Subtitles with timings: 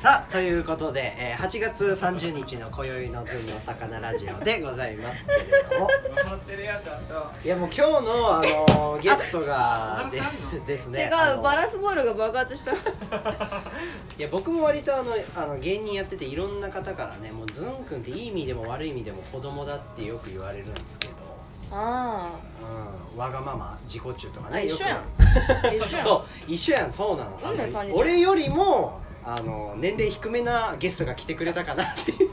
[0.00, 5.88] さあということで、えー、8月30日の今宵のズンの魚ラジオでございますけれども。
[6.14, 10.06] 笑ってるやつあったいやもう今日のあのゲストが
[10.64, 12.74] でです違ねあのうバランスボールが爆発した。
[12.74, 12.76] い
[14.18, 21.14] や僕も割とあのあの芸人やってていろんな方からねもうズン君っていい意味でも悪い意味でも子供だってよく言われるんですけど、
[21.72, 22.30] あ
[23.12, 25.02] うん、わがまま自己中とかねあ一緒やん。
[25.76, 26.06] 一緒やん。
[26.06, 27.96] くそう一緒やんそうなの。
[27.96, 32.30] 俺よりもあの年齢低めなゲストが来てくれたかなっていう。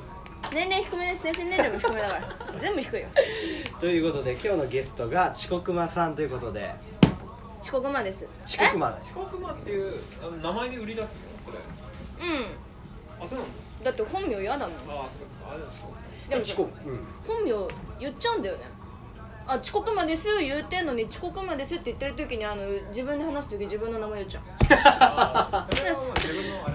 [0.53, 2.13] 年齢低めです精神年齢も低めだか
[2.53, 2.59] ら。
[2.59, 3.08] 全部低いよ。
[3.80, 6.73] ということで今日のゲストが遅刻魔さんということで。
[7.61, 8.27] 遅刻まです。
[8.48, 11.08] 遅刻魔遅刻魔っていうあの名前で売り出すの？
[11.45, 11.58] それ。
[12.27, 13.25] うん。
[13.25, 13.52] あそうなの
[13.83, 13.91] だ。
[13.91, 14.75] って本名嫌だもん。
[14.77, 15.09] ああそうか
[15.41, 15.52] そうか。
[15.52, 15.66] あれだ
[16.30, 16.99] でも遅刻うん。
[17.27, 17.52] 本名
[17.99, 18.63] 言っちゃうんだよね
[19.48, 24.44] あ遅刻まです言うてんのに遅刻まですって言ってる時にあの自分で話す時自分の名前言っちゃう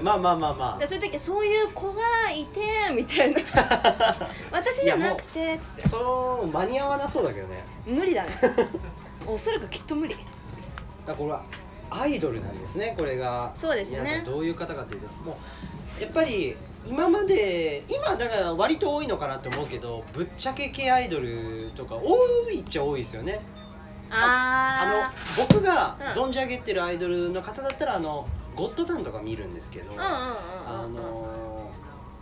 [0.04, 2.00] まあまあまあまでそういう時そういう子が
[2.32, 2.60] いて
[2.94, 3.40] みたいな。
[4.52, 5.82] 私じゃなくてつって。
[5.84, 7.64] あそう間に合わなそうだけどね。
[7.84, 8.30] 無理だね。
[9.26, 10.14] おそらくきっと無理。
[10.14, 10.26] だか
[11.06, 11.42] らこれは
[11.90, 13.50] アイドルなんですねこれが。
[13.54, 14.22] そうですね。
[14.24, 15.38] どういう方かというとも
[15.98, 22.16] うやっぱり今まで今だから割と多いのかなって思うけどぶっちゃけ系アイドルとか多
[22.50, 23.40] いっちゃ多いですよね。
[24.10, 26.24] ああの僕がうん。
[26.24, 31.70] 存じ上げてるアイドルの方だったらあのゴッドタンとか見るんですけど、あの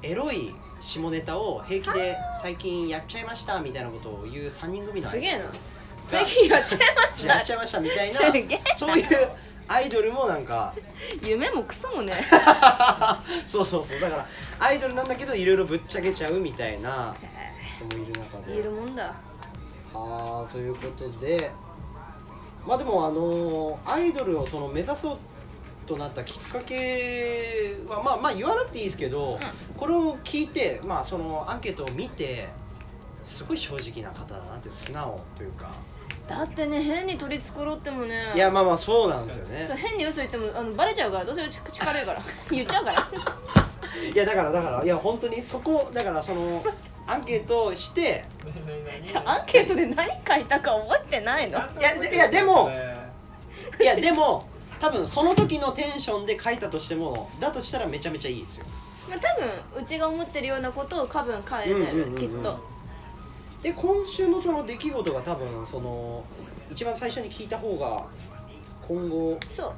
[0.03, 5.19] エロい下ネタを平気で最近やっちゃいましたみたいなことを言う3人組のアイドル。
[5.19, 5.45] すげえな。
[6.03, 8.21] 最近やっちゃいましやったちゃいましたみたいな。
[8.77, 9.07] そういう
[9.69, 10.75] アイドルもなんか
[11.23, 12.15] 夢もクソもね。
[13.47, 14.01] そうそうそう。
[14.01, 14.27] だから
[14.59, 17.15] アイドルなんだけどいろいろぶっちゃけちゃうみたいな
[17.77, 18.53] 人もいる中で。
[18.55, 19.15] いるもんだ。
[19.95, 21.51] あーということで。
[22.67, 25.19] まあでもあのーアイドルをその目指そう
[25.87, 29.39] となったきっかけはまあまあ言わなくていいですけど、
[29.77, 32.49] これを聞いてまあそのアンケートを見て
[33.25, 35.71] すごい正直な方だなって素直というか
[36.29, 38.33] だってね変に取り繕ってもね。
[38.35, 39.65] いやまあまあそうなんですよね。
[39.65, 42.23] そう変に嘘言ってもあのバレちゃうからどうせうち口軽いから。
[42.51, 43.09] 言っちゃうから。
[44.13, 46.63] いやだからだからいや本当にそこだからその
[47.07, 48.25] アンケートをして
[49.03, 51.59] じゃあアンケートで何書いたか覚えてないの？
[51.59, 52.71] いやでいやでも
[53.81, 54.43] いやでも
[54.79, 58.67] 多分その時のテンションで書いたとしてもだとしたらめちゃめちゃいいですよ。
[59.09, 59.35] まあ多
[59.75, 62.59] 分うちが思ってるようなことを多分書いてうんうんうんうんるきっと
[63.63, 66.25] で今週のその出来事が多分その
[66.71, 68.07] 一番最初に聞いた方が
[68.87, 69.75] 今後そう。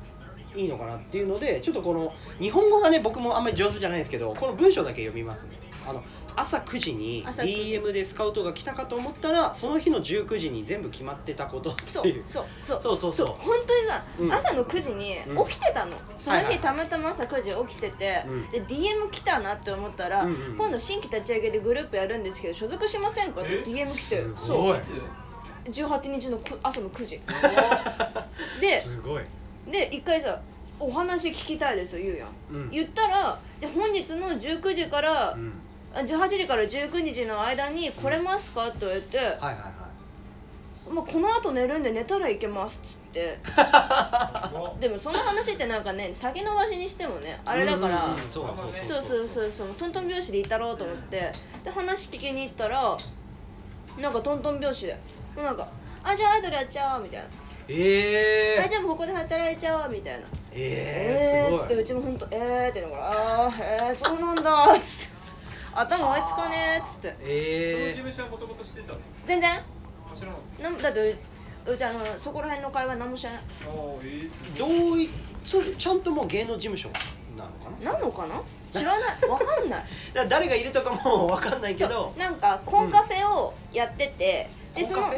[0.55, 5.61] いいのかなっていうのでちょっとこの日本語がね僕もあんまり上手じゃないんですけどこの文章だけ読みますね。
[5.89, 6.03] あの
[6.41, 7.53] 朝9時に朝9時。
[7.79, 12.45] DM でスカウトが来たかと思ったらその日の19時に全部決まってたことってそういうそう。
[12.61, 13.13] そうそうそう。
[13.13, 14.33] そう本当にさ、うん。
[14.33, 15.47] 朝の9時にうん。
[15.47, 16.45] 起きてたの、そのはい。
[16.47, 18.49] はい日たまたま朝9時起きてて、うん。
[18.49, 24.79] で DM 来たなって思ったら、うんうん今度新規立ち上げでグループやるんですけど所属しませんかってえ？DM 来てすそうごい。
[25.67, 27.21] 18日のく朝の9時。
[28.61, 29.23] ですごい、
[29.71, 30.41] で一回さ
[30.79, 32.29] 「お話聞きたいですよ」言うやん。
[32.53, 32.71] うん。
[32.71, 35.53] 言ったらじゃあ本日の19時から、うん、あ
[35.95, 38.71] 18時から19時の間に来れますか？
[38.71, 39.55] と言って、はいはいはい。
[40.93, 43.39] まあ、この後寝るんで寝たらいけますっつって。
[44.81, 51.33] でもその話ってなんかね先延ばしにしてもねあれだから、うんうんうんそうそうそうそうトントン拍子でいたろうと思って。
[51.65, 52.97] で話聞きに行ったら
[53.99, 54.97] なんかトントン拍子で。
[55.37, 55.69] なんか
[56.03, 57.27] 「あじゃあアイドルやっちゃおう」みたいな。
[57.69, 63.11] え「あー、じゃあもうここで働いちゃおう」みたいな「えー、えー」っつってうちもほんと「えー」って言うのから
[63.47, 65.15] 「あーえー、そうなんだ」っつって
[65.75, 67.09] 「頭追いつかねー」っつって。
[67.09, 68.99] その事え務所はもともと知ってたの？
[69.27, 69.51] 全然？
[70.15, 70.29] 知ら
[70.63, 73.41] なんだってううちあのそこら辺の会話何も知らない。
[73.43, 75.11] たああいいっすー、どうい
[75.47, 76.89] それちゃんともう芸能事務所
[77.37, 77.93] なのかな？
[77.93, 78.43] なのかな？
[78.71, 79.29] 知らない。
[79.29, 79.85] わかんない。
[80.13, 85.13] だ誰がいるとかもわかんないけそどうなんかコンカフェをやってて、でその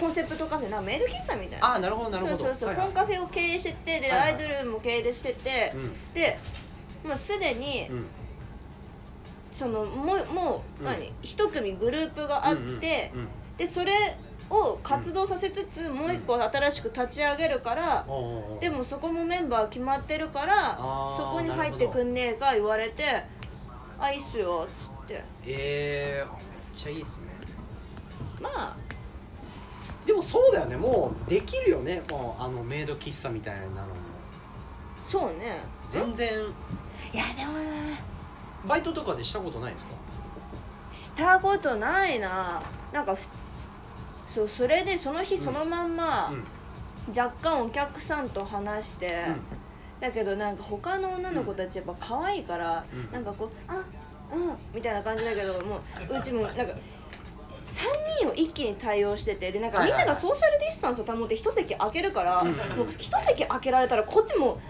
[0.00, 0.70] コンセプトカフェ？
[0.70, 1.66] なメイド喫茶みたいな。
[1.66, 2.36] ああなるほどなるほど。
[2.36, 2.86] そうそうそう、はいはい。
[2.86, 4.28] コンカフェを経営しててで、はいはい。
[4.28, 6.12] アイドルも経営してて、うん。
[6.14, 6.38] で
[7.04, 8.06] もうすでに、うん
[9.52, 10.84] そのもうもう、うん。
[10.86, 11.12] 何？
[11.22, 13.92] 一組グループがあって、うんうんうんでそれ
[14.48, 18.60] を活動させつつ、もう一個新しく立ち上げるから、おうおうおう。
[18.60, 20.76] でもそこもメンバー決まってるから
[21.14, 23.24] そこに入ってくんねえか言われて
[24.00, 25.22] 「あいいっすよ」っつって。
[25.46, 26.38] えー、めっ
[26.76, 27.26] ちゃいいですね。
[28.40, 28.76] まあ。
[30.06, 30.76] でもそうだよね。
[30.76, 32.02] もうできるよね。
[32.10, 33.76] もうあのメイド喫茶みたいなのも。
[35.04, 35.60] そうね。
[35.92, 36.28] 全然。
[37.12, 38.02] いやでもね
[38.66, 39.92] バイトとかでしたことないですか？
[40.90, 42.62] したことないな。
[42.92, 43.26] なんかふ
[44.26, 46.44] そうそれでその日そのまんま、うん。
[47.08, 49.24] 若干お客さんと話して、
[50.00, 53.10] だけどなんか他の女の子たちやっぱ可愛いから、うん。
[53.10, 53.84] なんかこう「あ
[54.32, 56.76] うん」みたいな感じだけどもううちもなんか3
[58.20, 62.48] 人を一気に対応しててでなんかみんながソーシャルディスタンスを保って一席空けるから、うん。
[62.76, 64.60] もう一席空けられたらこっちも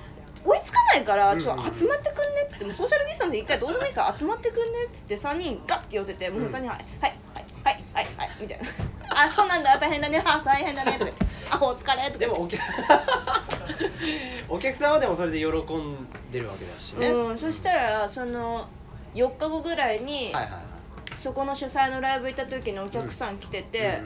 [0.44, 7.16] 追いつかないから、うんちょっと集まってくんねっつってもうソーシャルディスタンス一回どうでもいいから集まってくんねっつって3人ガッて寄せてもう3人はいはい
[7.64, 8.64] はいはいはいみたいな
[9.24, 12.60] 「あそうなんだ大変だねあ大変だね」とか言って「あお疲れ」とかでもお客
[14.48, 18.66] お客さんはでもそれで喜んでるわけだしね、うん、そしたらその
[19.14, 20.72] 4日後ぐらいに、はいはいはい。
[21.16, 24.02] そこの主催のライブ行った時にお客さん来てて、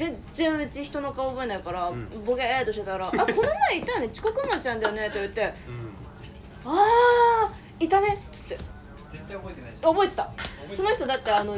[0.00, 2.08] 全然うち人の顔覚えないから、ん。
[2.24, 3.26] ボケーっとしてたら「あこの
[3.68, 5.52] 前いたよね遅刻魔ちゃんだよね」と言って。
[5.68, 5.90] うん
[6.64, 8.56] 「あーいたね」っつって。
[8.56, 10.30] 絶対覚えてない覚えてた。
[10.70, 11.56] その人だってあの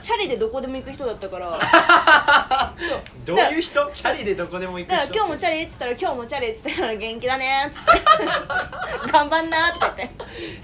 [0.00, 1.58] チャリでどこでも行く人だったから。
[2.88, 3.00] そう。
[3.24, 3.90] どういう人？
[3.94, 7.66] チャリでどこでも行くだから人今日もチャリっつったら今日もチャリっつったら元気だね。
[7.68, 7.90] っつって。
[9.12, 10.14] 頑張んなとか言って。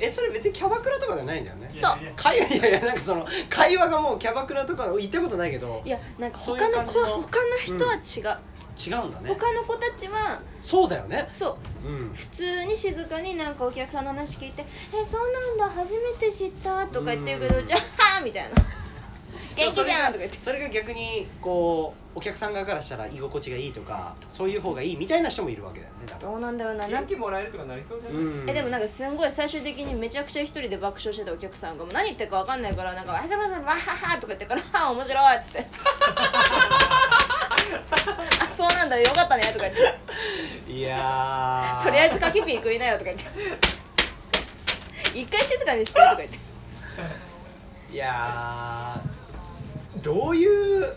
[0.00, 1.70] えそれ別にキャバクラとかじゃないんだよね。
[1.76, 1.98] そう。
[2.00, 5.82] いやいや会話いやいやなんかその会話がもうキャバクラとか行ったことないけど。
[5.84, 7.04] いやなんかそうい他のう感じの。
[7.06, 8.38] 子は他の人は違う、
[8.80, 9.28] 違うんだね。
[9.28, 11.28] 他の子たちはそうだよね。
[11.32, 11.88] そう。
[11.88, 12.12] うん。
[12.14, 17.66] 普通に静かになんかお客さんの話聞いて「えそうなんだ初めて知った」とか言ってるけど「うん。
[17.66, 17.76] じゃ
[18.18, 18.50] あ」みたいな
[19.56, 20.38] 「元気じゃん」とか言って。
[20.38, 26.88] それが逆にこうお客さん側からしたら居心地がいいとかそういう方がいいみたいな人もいるわけだよねだからどうなんだろうな。
[26.88, 28.50] 元気もらえるとかなりそうじゃない、うん。
[28.50, 35.66] えでもなんかすんごい最終的にめちゃくちゃ一人で爆笑してたお客さんがもう何言ってるか分かんないからなんか「わざわざわはは」とか言ってから「はあ面白い」っつって
[38.44, 38.98] 「あそうなんだ。
[38.98, 40.72] よかったね」とか言って。
[40.72, 43.24] いや「とりあえずかきピー食いなよ」とか言って
[45.18, 46.38] 「一回静かにして」とか言って。
[47.92, 50.94] いやーどういう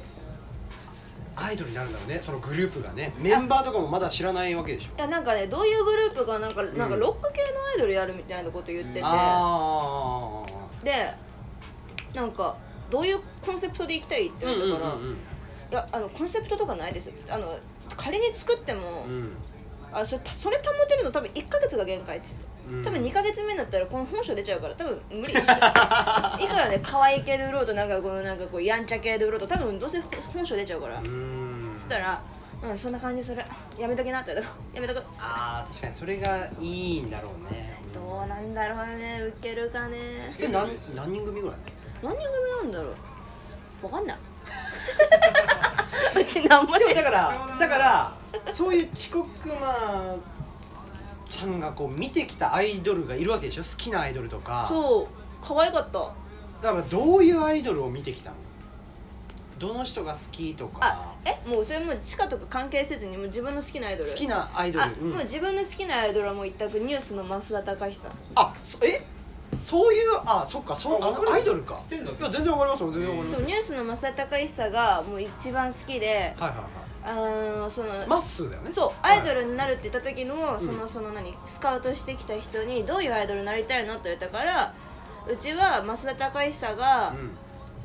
[1.35, 3.13] アイドルになるんだろうねそのグループがね。
[3.17, 4.89] メンバーとかもまだ知らないわけでしょ。
[4.95, 10.43] いやなんかねどういうグループがなんかなんかうんロック系のアイドルやるみたいなこと言ってて、あ
[10.83, 11.11] で
[12.13, 12.55] なんか
[12.91, 15.17] どういうコンセプトでいきたいってあ言ったから「うんうんうん
[15.73, 17.57] いやあのコンセプトとかないです」っつってあの
[17.97, 19.31] 仮に作っても、うん。
[19.91, 22.45] あそれそれ保てるの多分1か月が限界っつって。
[22.71, 22.83] うん。
[22.83, 25.43] 多分2か月目になったらこの本性出ちゃうから多分無理です。
[26.43, 29.99] いくらね可愛い系で売ろうとなんかこのなんかこうやんちゃ系で売ろうと多分どうせ
[30.33, 31.71] 本性出ちゃうから、うーん。
[31.75, 32.21] そしたら
[32.63, 33.43] 「うんそんな感じする。
[33.79, 34.33] やめときな」って。
[34.33, 35.21] 言われたやめとく」っつって。
[35.23, 37.79] あー確かにそれがいいんだろうね。
[37.93, 39.21] どうなんだろうね。
[39.21, 40.33] ウケるかね。
[40.37, 41.57] それ何何人組ぐらい？
[42.01, 43.85] 何人組なんだろう。
[43.85, 44.17] わかんない
[46.19, 46.65] うちなん。
[46.65, 48.13] もでもしだからだから
[48.51, 50.15] そういう遅刻ま
[51.29, 53.63] ちゃんがこう見てきたアイドルがいるわけでしょ。
[53.63, 54.65] 好きなアイドルとか。
[54.67, 55.07] そう
[55.45, 55.99] 可愛かった。
[56.61, 58.35] だからどういうアイドルを見てきたの？
[59.59, 60.79] どの人が好きとか。
[60.81, 64.09] あえもうそれもう地下とか関係せずにもう自分の好きなアイドル。
[64.09, 64.85] 好きなアイドル。
[64.85, 65.09] あ、うん。
[65.11, 69.01] もう自分の好きなアイドルはもう一択ニュースの増田隆久あそえ？
[69.57, 71.75] そういうあそっかそうあアイドルか。
[71.77, 72.11] 知ってんだ。
[72.11, 73.31] いや全然わかりますよ全然わかります。
[73.33, 76.67] そうニュースの増田隆久がもう一番好きではいはいはい。
[77.05, 78.71] あのその、マッスーだよね。
[78.73, 79.19] そうはい。
[79.19, 84.73] アイドルになるって言った時の、そのその何スカウトしてきた人にどういうアイドルになりたいのって言ったから
[85.27, 87.37] うちは増田隆久がうん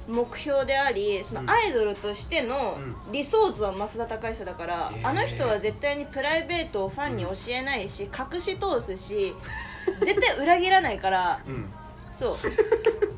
[0.09, 2.79] 目標でありそのアイドルとしての
[3.11, 5.09] う理想図は増田隆久だから、えー。
[5.09, 9.35] あの人は絶対にプライベートをファンに教えないし、隠し通すし
[10.01, 11.41] 絶対裏切らないから。
[11.47, 11.71] うん。
[12.13, 12.37] そう。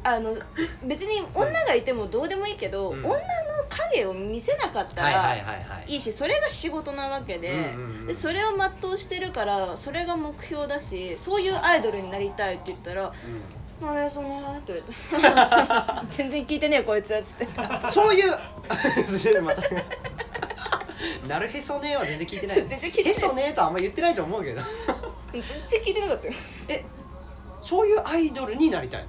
[0.03, 0.35] あの
[0.83, 3.05] 別に女がいてもどうでもいいけど、うん。
[3.05, 3.21] 女の
[3.91, 5.55] 影を見せなかったら、はいは
[5.87, 13.13] いしそれが仕事なわけで,、うんうんうんでそれを全うしてるからそれが目標だしそういうアイドルになりたいって言ったらう
[13.83, 17.45] 「あれそうね」って言われて「全然聞いてねえこいつ」っつって。
[17.47, 17.49] ん
[17.93, 18.31] そういう。
[19.43, 19.63] また
[21.27, 22.57] なるへそねーは全然聞いてない。
[22.57, 23.13] 全然聞いてない。
[23.13, 24.61] へそねーとはあんま言ってないと思うけど。
[25.33, 26.35] 全然聞いてなかったよ。
[26.69, 26.85] え
[27.63, 29.03] そういうアイドルになりたい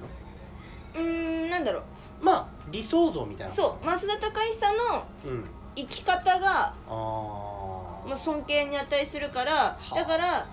[0.94, 1.82] うーんなんだろう。
[2.24, 3.52] まあ理想像みたいな。
[3.52, 5.48] そう増田隆久のうん。
[5.74, 9.94] 生き方がああもう尊敬に値するからはあ。
[9.94, 10.46] だから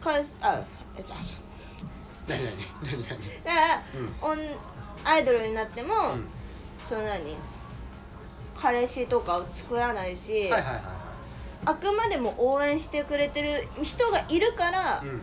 [0.00, 0.58] かえすあ
[0.98, 1.36] えじゃあじゃ
[2.28, 3.12] 何何何何？
[3.12, 3.82] あだか
[4.22, 4.38] ら、おん
[5.04, 6.26] アイドルになっても、うん。
[6.82, 7.36] その何？
[8.56, 10.82] 彼氏とかを作らないし、はいはいはいは
[11.66, 15.20] あくまでも応援してくれてる人がいるから、いうん。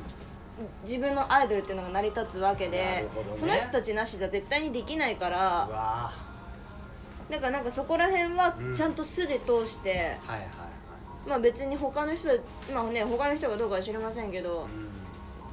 [0.86, 3.34] 自分のアイドルっていうのが成り立つわけなでるほどね。
[3.34, 6.14] その人たちなしじゃ絶対にできないかうらわ
[7.32, 8.74] だからなんかそこら辺はうん。
[8.74, 11.30] ちゃんと筋通して、ーはいはいはい。
[11.30, 12.30] まあ別に他の人
[12.74, 14.68] まあね他の人がどうかは知りませんけど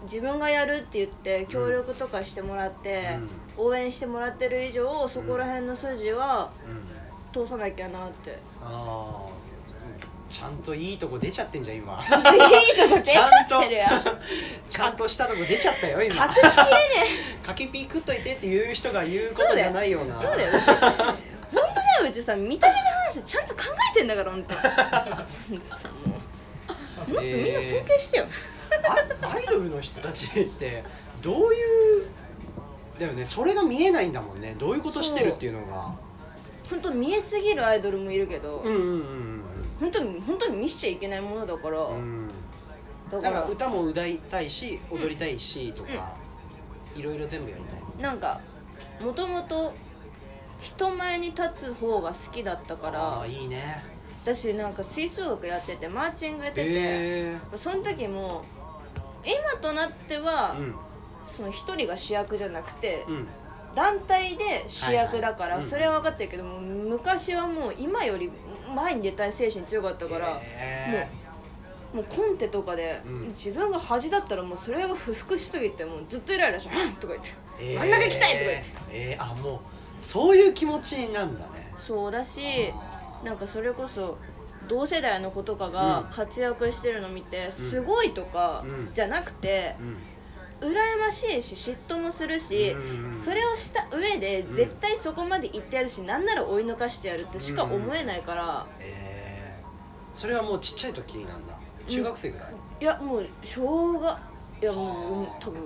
[0.02, 3.19] 自分がやるって言って協力とかしてもらって、
[3.57, 6.73] 応援してもらってる以上そこら辺の筋はうん。
[6.73, 6.99] うん
[7.33, 8.38] 通さなきゃなって。
[8.62, 9.28] ああ
[10.31, 11.95] ちゃんといいとこ出ちゃってんじゃん今。
[11.95, 12.07] いいと
[12.88, 13.90] こ出ちゃってるやん。
[14.69, 16.26] ちゃんと したとこ出ちゃったよ今。
[16.26, 16.50] 隠しきれね。
[17.45, 20.14] かけピー食っといてっていう人が言うえことじゃないような。
[20.14, 21.05] そうだようち本当だ
[22.02, 24.55] ようちさ見た目に関してちゃんと考えてんだから本当。
[24.55, 24.64] もっ
[27.07, 28.26] とみんな尊敬してよ、あ
[29.23, 30.85] アイドルの人たちって
[31.23, 32.06] どういう
[32.99, 33.25] だよね。
[33.25, 34.56] それが見えないんだもんね。
[34.58, 35.94] どういうことしてるっていうのが。
[36.68, 39.42] 本当見えすぎるアイドルもいるけど、うんうんうん
[39.80, 41.97] 本当に本当に見しちゃいけないものだから、うん。
[41.97, 42.30] うん
[43.11, 46.14] だからら歌も歌いたいし踊りたいしとか、
[46.94, 48.02] いろいろ全部やりたい。
[48.02, 48.40] なんか
[49.00, 49.73] もともと
[50.61, 53.20] 人前に立つ方が好きだったかあら。
[53.23, 53.82] あいいね。
[54.25, 58.44] 私なんか吹奏楽やっててマーチングやってて、へえその時も
[59.28, 60.75] 今となっては、うん。
[61.26, 63.26] その一人が主役じゃなくて、うん。
[63.75, 68.30] 団体で主役だから、それは分かってるけども昔はもう今より
[68.75, 71.08] 前に出たい精神強かったから、へ
[71.92, 73.20] もうコンテとかで、うん。
[73.28, 78.32] 自分が恥だったらもうそれが不服しすぎてもうずっとイライラして「はん!」とか言ってえ真ん中行きたい！
[78.32, 78.70] とか言って。
[78.90, 79.58] えー、あもう
[80.00, 81.73] そういう気持ちになんだね。
[81.76, 82.73] そうだし
[83.23, 84.16] なんかそれこそ
[84.68, 88.92] 同世代の子とかが活躍してるの見て、すごいとかうん。
[88.92, 89.96] じゃなくて、うん。
[90.60, 94.52] 羨ましいし嫉妬もするし、うんそれをした上でん。
[94.52, 101.54] 絶対そこまで行ってやるし、なんなら追い抜かしてやるってしか思えないから、えー、それはもうちっちゃい時なんだ。
[101.87, 104.18] 中学生ぐらい、いやもう小学
[104.60, 105.62] いやもう、うん、多分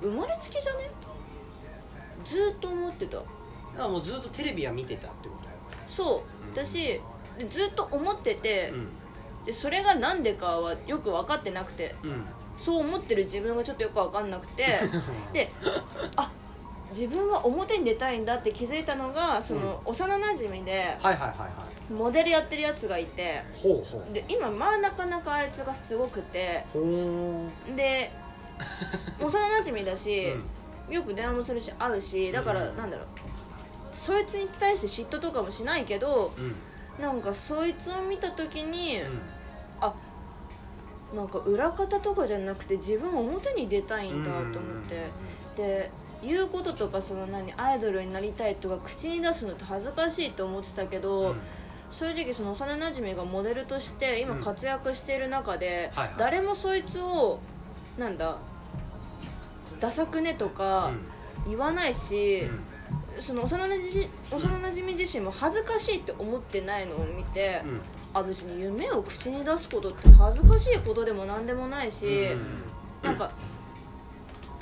[0.00, 0.90] 生まれつきじゃね？
[2.24, 3.16] ずーっと思ってた。
[3.16, 3.28] だか
[3.78, 5.56] らもうずっとテレビは見てたってことだよ
[5.88, 6.48] そう。
[6.48, 6.54] うん。
[6.54, 7.00] だしで
[7.48, 8.88] ずっと思ってて、うん。
[9.46, 12.24] でそれが何でかはよく分かってなくてうん。
[12.56, 14.64] そう思ってる自分がちょっとよく分かんなくて
[15.32, 15.52] で
[16.16, 16.30] あ
[16.90, 20.96] 自分は表に出たいんだって気づいたのがその、幼なじみで
[21.90, 23.42] モデルやってるやつがいて
[24.10, 26.64] で今まあなかなかあいつがすごくて
[27.76, 28.10] で
[29.20, 30.38] 幼なじみだし、う
[30.90, 30.94] ん。
[30.94, 32.76] よく電話もするし会うしだから、うん。
[32.76, 33.06] なんだろう
[33.92, 36.54] そいつに対して嫉妬とかもしないけどうん
[37.00, 39.20] なんかそいつを見た時に、うん。
[39.80, 39.94] あ
[41.14, 44.52] なんか裏方とかじゃなくて自分表に出たいんだと思っ
[44.88, 45.06] て、
[45.56, 45.90] で
[46.22, 51.36] 言うこととかその何アイドルになりたいとか口に出すのって恥ずかしいと思ってたけど、うん。
[51.90, 54.40] 正直その幼なじみがモデルとして今うん。
[54.40, 56.16] 活躍している中で、はいはい。
[56.18, 57.38] 誰もそいつを
[57.96, 58.38] なんだ
[59.78, 60.90] ダサくねとか
[61.46, 62.48] 言わないし、
[63.20, 67.70] その幼なじ幼なじみ自身も恥ずかしいって思ってないのを見て、うん。
[67.70, 67.80] うん
[68.14, 72.62] あ別に夢を口に出すことって恥ずかしいことでも何でもないし、うん
[73.02, 73.30] なんか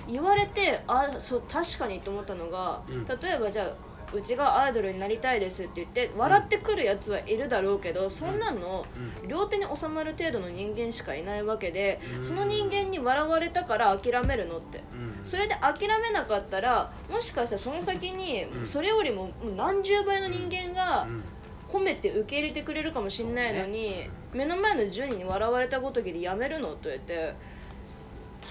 [0.09, 3.05] 言われてあそう確かにと思ったのが、うん。
[3.05, 3.77] 例えばじゃあ
[4.13, 8.87] うちがアイドルになりたいですって言って笑ってくるやつはいるだろうけど、そんなの
[9.27, 12.25] 両手に収まる程度の人間しかいないわけで、うん。
[12.25, 14.83] その人間に笑われたから諦めるのって。
[14.93, 15.25] うん。
[15.25, 18.67] それで諦めなかったらもしかしたらその先にうん。
[18.67, 21.23] それよりも何十倍の人間がうん。
[21.67, 27.35] 褒めて受け入れてくれるかもしれないのに、目の前の10人に笑われたごときでやめるのと言って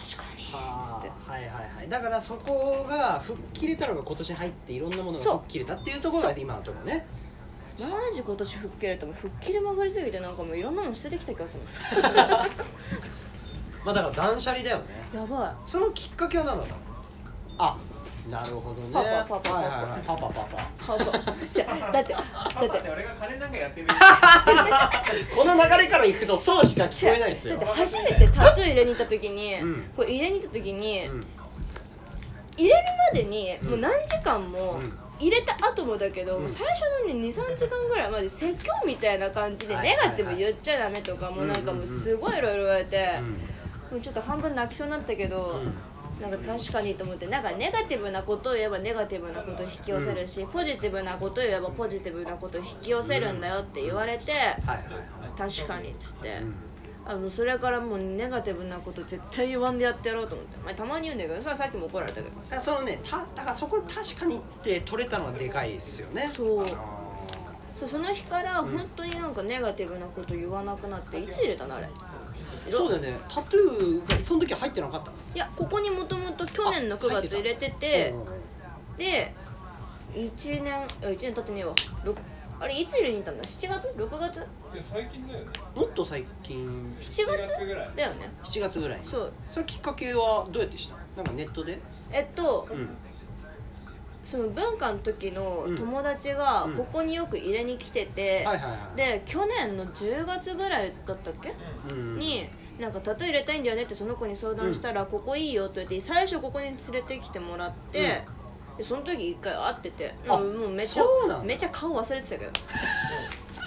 [0.03, 0.43] 確かに。
[0.51, 1.11] はつって。
[1.27, 1.89] あはいはいはい。
[1.89, 7.05] だからそこが吹っ切れたのが今年入っていろんなものが吹っ切れたっていうところが今のところね。
[7.79, 11.61] マジ今年吹っ切れても吹っ切れ曲がりすぎてなんかもういろんなもの 捨ててきた気がする。
[13.85, 14.83] まあだから断捨離だよね。
[15.13, 15.55] やばい。
[15.65, 16.79] そのきっかけは何だったの？
[17.57, 17.77] あ
[18.29, 18.89] なるほどね。
[18.93, 20.01] パパパパパはいはいはい。
[20.05, 20.85] パパパパ。
[20.85, 21.05] 顔が
[21.51, 23.87] じゃあだってだパパってって俺が金ちゃんがやってる。
[25.35, 27.57] この流れからいくとそうしか聞こえないですよ。
[27.57, 29.91] だって初めてタトゥー入れに行った時に、うん。
[29.95, 31.21] これ入れに行った時に、うん。
[32.55, 34.97] 入れるまでにもう何時間も、うん。
[35.19, 36.49] 入れた後もだけど、うん。
[36.49, 43.19] 最初のね23時間ぐらいまで説教みたいな感じでネガティブ言っちゃダメとかもなんかもうすごいいろいろ言われて、
[43.91, 45.61] もうちょっと半分泣きそうになったけど、
[46.21, 54.33] なんか確かにと思ってなんかネガティブなことを言えばネガティブなことを引き寄せるし、ポジティブなことを言えばポジティブなことを引き寄せるんだよって言われて、
[55.37, 56.55] 確かにっつって、うん。
[57.05, 62.61] あのそれからもうネガティブなこと絶対言わんでやってやろうと思って、まあ、たまに言うんだけどそれはさっきも怒られたけど。
[62.61, 66.31] そのねただからそこ確かにって取れたのはでかいですよね。
[66.33, 66.63] そう。
[66.63, 66.67] あ
[67.75, 71.89] そうその日からん本当になんかネガティブなこと言わなくなっていつ入れたのあれ？
[72.35, 73.17] そうだよね。
[73.27, 75.17] タトゥーがその時入ってなかったの？
[75.35, 78.13] いやここにもともと去年の9あ入ってた月入れてて
[78.95, 79.33] うで
[80.13, 81.73] 1年あ1年経ってねえわ。
[82.03, 82.15] ろ
[82.59, 84.37] あれいつ入れに行ったんだ？7月？6月？
[84.37, 84.47] いや
[84.91, 85.45] 最近だよね。
[85.75, 86.95] もっと最近。
[87.01, 87.91] 7月？7月ぐらい。
[87.95, 88.31] だよね。
[88.43, 88.99] 7月ぐらい。
[88.99, 89.33] にそう。
[89.49, 90.95] それきっかけはどうやってした？
[90.95, 91.79] のなんかネットで？
[92.11, 92.89] えっとうん
[94.23, 95.77] その文化の時のうん。
[95.77, 96.73] 友達がうん。
[96.75, 98.47] ここによく入れに来てて、
[98.95, 101.53] で去年の10月ぐらいだったっけ、
[101.91, 102.17] うん。
[102.17, 102.47] に
[102.79, 108.23] なんかタトゥー入れたいんだよねってその子に相談したら、ここいいよって言って最初ここに連れてきてもらって、
[108.77, 111.03] でその時一回会っててあもうめっちゃ
[111.43, 112.51] めっちゃ顔忘れてたけど。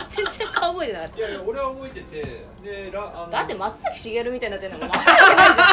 [0.09, 5.65] 全然顔覚えてなかっいやいや俺は覚えててでだって松崎しげるみたいになってんのも分かるわけないじゃ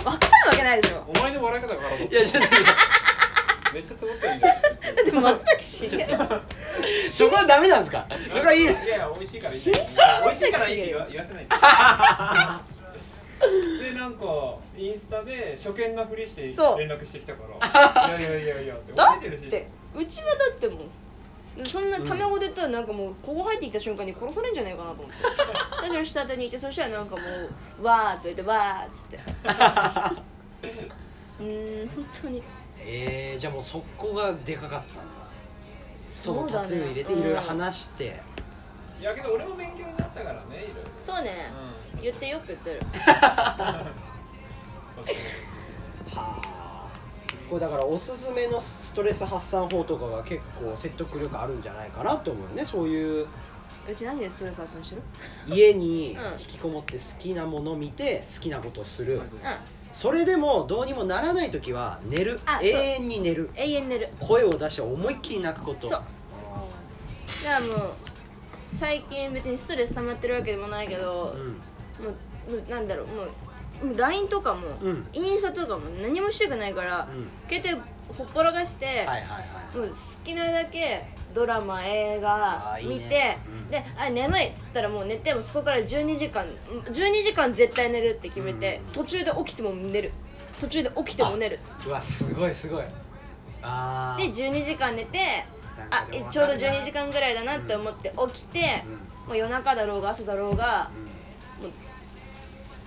[0.00, 0.04] ん。
[0.04, 1.04] 分かるわけないでしょ。
[1.06, 2.58] お前の笑い方が腹立いやちょっとつ
[3.72, 4.68] めっちゃつぼってるんだよだ
[5.02, 6.08] って松崎しげる。
[7.12, 8.06] そこはダメなんですか？
[8.32, 8.62] そこはいい。
[8.62, 9.62] いやいや美味しいからいい。
[9.62, 9.80] 美味
[10.44, 11.46] しいからいいって言わ言わせない。
[13.80, 18.08] ででなんかインスタで初見なふりして連そう絡してきたから。
[18.08, 18.92] いやいやいやいやって。
[18.92, 20.80] だ教えてるしってうちはだっても
[21.58, 25.12] うそんなタメ語で言ったらなんかもうここ入ってきた瞬間に殺されるんじゃないかなと思って。
[25.80, 27.22] 最初下手にいてそしたらなんかも
[27.80, 29.16] うわーって言ってわーっつって。
[31.40, 32.42] うーん本当に
[32.84, 35.02] えー、じゃあもうそこがでかかったんだ。
[36.08, 38.20] そのタトゥー入れていろいろ話して、
[39.00, 40.72] いやけど俺も勉強になったからねいろいろ。
[41.00, 41.52] そうね。
[41.94, 42.02] うん。
[42.02, 42.80] 言ってよく言ってる。
[42.96, 43.84] は
[46.14, 46.88] あ。
[47.48, 52.64] これだからおすすめのストレス発散法とかが結構説得力あるんじゃないかなと思うよね。
[52.64, 53.26] そういう。
[53.88, 55.02] うち何でストレス発散してる？
[55.46, 59.22] 家にうん引きこもって好きなもの見て好きなことをする、うん
[59.92, 62.40] それでもどうにもならない時は寝る。
[62.62, 63.50] 永遠に寝る。
[63.54, 64.08] 永遠寝る。
[64.18, 65.88] 声を出して思いっきり泣くこと。
[65.88, 65.98] そう。
[65.98, 66.04] だか
[67.76, 67.92] らもう
[68.72, 71.48] 最近別にストレス溜まってるわけでもないけど、うん。
[72.04, 72.10] も
[72.48, 73.22] うもうなんだろうも
[73.82, 75.06] うもう LINE とかも、うん。
[75.12, 77.28] インスタとかも何もしたくないから、うん。
[77.52, 77.80] 携帯
[78.16, 83.70] ほっぽらかして、はいはいはいもう好きなだけドラマ映画見てうん。
[83.70, 86.44] であ眠いっつったらもう寝てもそこから12時間
[86.86, 90.10] 12時間絶対寝るって決めて、途中で起きても寝る。
[90.60, 91.58] 途中で起きても寝る。
[91.86, 92.84] うわすごいすごい。
[93.62, 95.18] あでー12時間寝て
[95.90, 96.68] あえちょうどわかるな。
[96.80, 98.84] 12時間ぐらいだなって思って起きて、
[99.24, 99.28] うん。
[99.28, 100.90] もう夜中だろうが朝だろうが
[101.60, 101.66] うん。
[101.66, 101.72] もう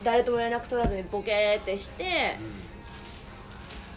[0.04, 2.38] 誰とも連絡取らずにボケーってして、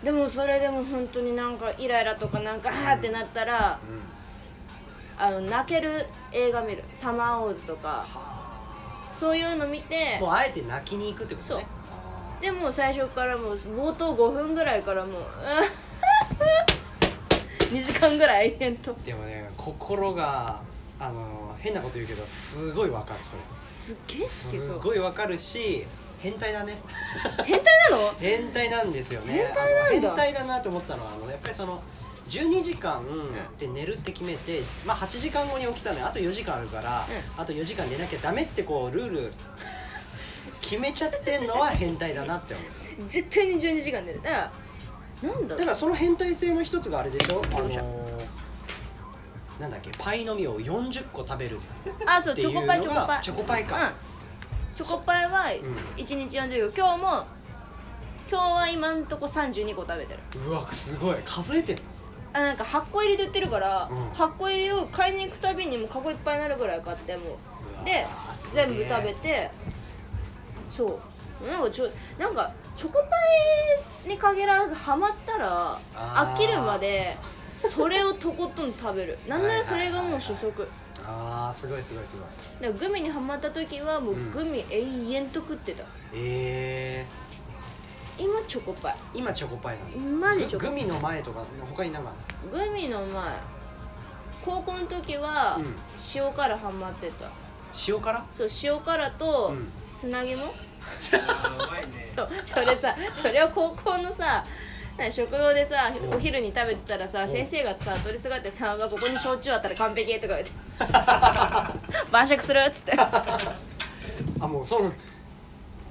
[0.07, 3.77] でもそれでも本当になんかイライラとかなんかあーってなったら、
[5.19, 6.85] あの泣ける映画見る。
[6.92, 8.07] サマーウォーズとか。
[9.11, 11.66] そういうの見てもうあえて泣きに行くってことね。
[12.40, 15.23] でも最初からもう冒頭5分ぐらいからもう
[17.73, 18.95] 「うん2時間ぐらい延々と。
[19.05, 20.61] でもね心が
[21.01, 23.42] あの変なこと言うけどすごいわかるそれ。
[23.57, 24.61] すっげえ好きそう。
[24.61, 25.85] すごいわかるし
[26.20, 26.76] 変態だね。
[27.44, 28.14] 変態なの？
[28.18, 29.33] 変態なんですよね。
[29.35, 30.09] 変態なんだ。
[30.09, 31.83] 変態だなと思ったのはあのやっぱりその
[32.29, 33.02] 12時間
[33.59, 36.07] で寝るって決めて、まあ、8時間後に起きたのよ。
[36.07, 39.33] あと4時間あるから、あと4時間寝なきゃダメってこうルール
[40.61, 42.62] 決めちゃってんのは変態だなって思
[43.07, 43.09] う。
[43.09, 44.20] 絶対に12時間寝る。
[44.22, 47.42] だからなんだだからその変態性の一つがあれでしょ？
[47.55, 48.26] あのー
[49.61, 49.90] なんだっけ？
[49.96, 51.59] パイの実を40個食べる
[52.05, 53.22] あそうっていうのチョコパイチョコパがイ。
[53.22, 54.15] チョコパイか、うん
[54.77, 55.53] チョコパイはん。
[55.97, 57.27] 1日40個今日も
[58.31, 60.21] 今日は今んとこ32個食べてる。
[60.47, 61.17] うわすごい。
[61.25, 61.83] 数えてんの？
[62.35, 64.09] あなんか8個入りで売ってるから、うん。
[64.11, 67.27] 8個入りを買いに行くたびにもうカゴいっぱいになるぐらい買ってもう。
[67.27, 67.37] わ
[67.81, 69.51] うですげえ全部食べて
[70.69, 71.01] そ
[71.43, 71.51] う。
[71.51, 73.01] なんかちょなんかチョコパ
[74.05, 76.35] イに限らずハマったらあー。
[76.35, 77.17] 飽きるまで
[77.49, 79.19] それをとことん食べる。
[79.27, 80.69] なんならそれがもう主食
[81.09, 82.27] あーすごいすごいすごい。
[82.61, 84.31] だからグミにハマった時はもううん。
[84.33, 85.85] グミ永遠と食ってた。
[86.12, 87.07] え
[88.19, 88.92] 今チョコパイ。
[89.14, 92.12] ー、今チョコパイなのマジチョコググミの前とか他になんか
[92.51, 93.25] グミの前。
[94.45, 95.75] 高校の時はうん。
[96.14, 97.27] 塩辛ハマってた。
[97.88, 98.27] 塩辛？
[98.31, 99.69] そう塩辛とうん。
[99.87, 100.49] 砂肝、う
[101.71, 102.03] まいね。
[102.05, 104.45] そうそれさそれを高校のさ
[105.11, 106.15] 食堂でさうん。
[106.15, 107.29] お昼に食べてたらさん。
[107.29, 110.53] 先生がさ取りすがってさ 「ここに焼酎あったら完璧」とか言って。
[112.11, 112.93] 晩酌するっつって。
[114.41, 114.93] あもうその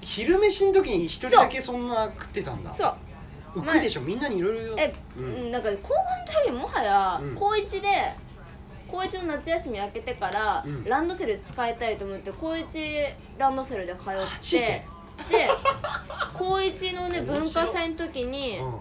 [0.02, 2.70] 昼飯の時に一人だけそんな食ってたんだ。
[2.70, 2.88] そ
[3.56, 3.60] う。
[3.60, 4.02] 浮くでしょ？
[4.02, 4.76] みんなにいろいろ。
[4.78, 5.52] え、うん。
[5.52, 7.36] なんか高校の時もはやうん。
[7.36, 8.14] 高1で
[8.88, 10.84] 高1の夏休み明けてから、うん。
[10.86, 14.66] ランドセル使いたいと思って高1ランドセルで通マってジで？
[15.30, 15.48] で
[16.34, 18.74] 高1のね文化祭の時にうん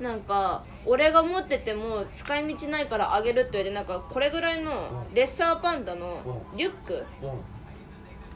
[0.00, 5.14] なんか俺が持ってても使い道ないからあげるって言ってなんかこれぐらいのうん。
[5.14, 6.20] レッサーパンダの
[6.54, 7.30] うリュックうん。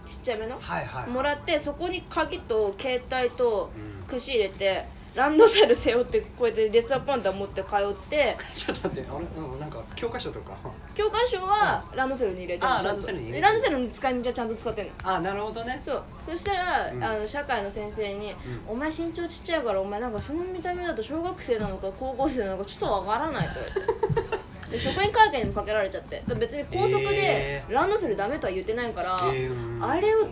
[0.04, 0.58] ちっちゃめの？
[0.60, 1.10] はいはい。
[1.10, 4.06] もらってそこに鍵と携帯とうん。
[4.06, 8.36] 串入れてランドセル背負ってこうやってレッサーパンダ持って通って。
[8.56, 10.56] ちょっと待ってあれうんなんか教科書とか。
[10.94, 12.68] 教科書はランドセルに入れてる。
[12.68, 14.92] あランドセルに入れてランドセルの使い道はちゃんと使ってんの。
[15.04, 15.78] あなるほどね。
[15.80, 16.02] そう。
[16.24, 17.04] そしたら、うん。
[17.04, 18.34] あの社会の先生に、
[18.66, 23.68] お前身長ちっちゃいからお前なんかその見た目だと小学生なのか高校生なのかちょっとわからないと言わ
[24.16, 24.44] れて。
[24.74, 26.16] で職員会見にもかけられちゃって。
[26.16, 29.84] だから別に高速でえランドセルダメとは言ってないから、えーうん。
[29.84, 30.26] あれを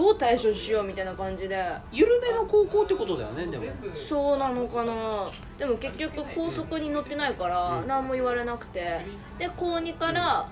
[0.00, 1.62] どう対処しようみたいな感じで。
[1.92, 3.66] 緩めの高校ってことだよねでも。
[3.92, 5.28] そうなのかな。
[5.58, 7.86] でも結局高速に乗ってないからうん。
[7.86, 9.04] 何も言われなくて。
[9.38, 10.48] で高2から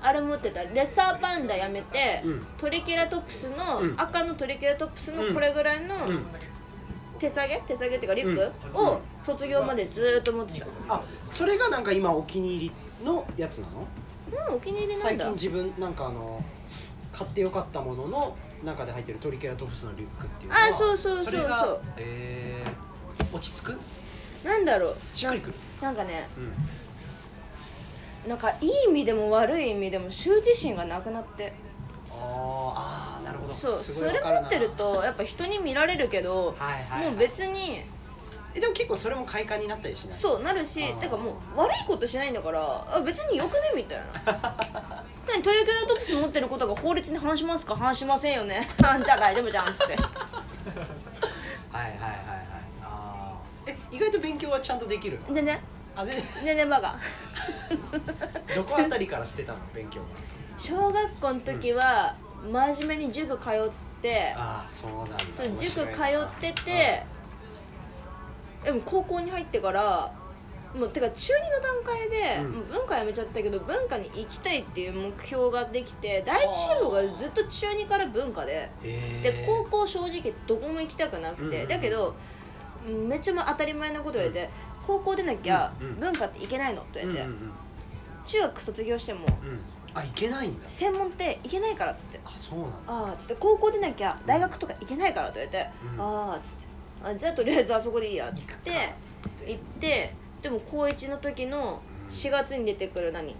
[0.00, 2.46] あれ持ってたレッサーパンダやめて、うん。
[2.58, 3.94] トリケラトプスの、うん。
[3.96, 5.34] 赤のトリケラトプスのうん。
[5.34, 6.26] これぐらいのうん。
[7.18, 7.60] 手提げ？
[7.66, 8.86] 手提げっていうかリュック、うん。
[8.86, 10.66] を卒業までずーっと持ってた。
[10.88, 14.48] あそれがなんか今お気に入りのやつなの？
[14.48, 15.24] うんお気に入りなんだ。
[15.24, 16.40] 最近自分なんかあの
[17.16, 21.32] 買ってよかったものの中で入ってるトリケラトプスのリュックっていうのはあそうそうそうそう。
[21.42, 23.78] れがえー、落ち着く？
[24.44, 24.96] なんだろう。
[25.14, 25.54] しっくりくる？
[25.80, 28.30] なんかねうん。
[28.30, 31.52] なんかいい意味でも悪い意味でも羞恥心がなくなって。
[32.10, 33.54] あーあーなるほど。
[33.54, 37.10] そうすそれ持ってるとやっぱ人に見られるけど、はいはいはい。
[37.10, 37.82] もう別に
[38.54, 40.18] えでも結構それも快感になったりしない？
[40.18, 43.60] そうなるしてかもう悪いことしないんだからあ別によくね？
[43.76, 45.04] みたいな
[45.36, 47.76] 何トリケラトプス持ってることが法律に反しますか？
[47.76, 48.66] 反しませんよね。
[48.82, 49.96] あ じゃあ大丈夫じゃんっつって。
[49.96, 50.02] はい
[51.74, 52.18] はいはいはい。
[52.82, 53.70] あー。
[53.70, 55.60] え意外と勉強はちゃんとできるでね。
[55.94, 56.12] あで
[56.44, 56.96] でねバカ。
[58.54, 59.58] どこあたりから捨てたの？
[59.74, 60.00] 勉強
[60.56, 62.14] 小学校の時は
[62.50, 63.70] 真面目に塾通っ
[64.00, 65.18] てああそうなんだ。
[65.32, 67.04] そう塾通ってて
[68.64, 70.10] でも高校に入ってから
[70.78, 72.52] もうてか中2の段階で、うん。
[72.52, 82.14] もう文化やめちゃったけど文化に行きたいっていう目標ができて第一志望がずっと中2から文化でで高校正直どこも行きたくなくて、うんだけど
[82.86, 84.50] うんめっちゃまあ当たり前なこと言われて、
[84.86, 85.94] 高校出なきゃうんうん。
[86.00, 86.82] 文化っていけないの？
[86.82, 87.28] って言われて、
[88.24, 89.60] 中学卒業してもうん。
[89.94, 90.68] あいけないんだ。
[90.68, 92.20] 専門っていけないからっつって。
[92.24, 92.76] あそうなんだ。
[92.86, 96.00] ああっつって高校出なきゃ大学とか行けないからと言われて、うん。
[96.00, 96.66] ああっつって。
[97.02, 98.70] あじゃあとりあえずあそこでいいやっつって
[99.02, 99.50] つって。
[99.50, 100.14] 行って
[100.46, 103.34] でも高1の時の4月に出てくる何？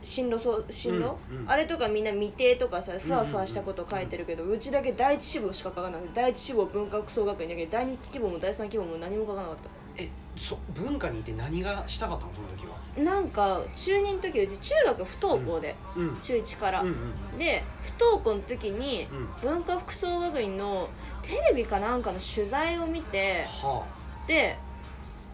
[0.00, 1.50] 進路そう進路、うんうん。
[1.50, 9.56] あれとかみんな未定とかさふわふわしたこと書いてるけど、うちだけ第一志望しか書かなくて第一志望文化服装学院だけど第二希望も第三希望も何も書かなかっ
[9.98, 12.32] えそ文化にいて何がしたかったの？
[12.32, 12.76] その時は。
[12.96, 19.06] たなんか中2の時うち中学不登校で、うん中1から、うんうんで不登校の時に、
[19.42, 19.50] うん。
[19.50, 20.88] 文化服装学院の
[21.20, 23.84] テレビかなんかの取材を見ては
[24.26, 24.58] で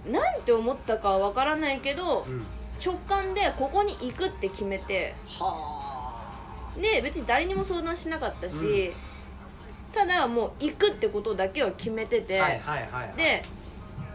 [0.07, 2.45] なんて思ったかは分からないけどあうん。
[2.85, 5.15] 直感でここに行くって決めて。
[5.27, 5.81] は
[6.77, 9.95] で別に誰にも相談しなかったし、うん。
[9.95, 13.17] ただもう行くってことだけは決めてて、あはいはいはいはい。
[13.17, 13.45] で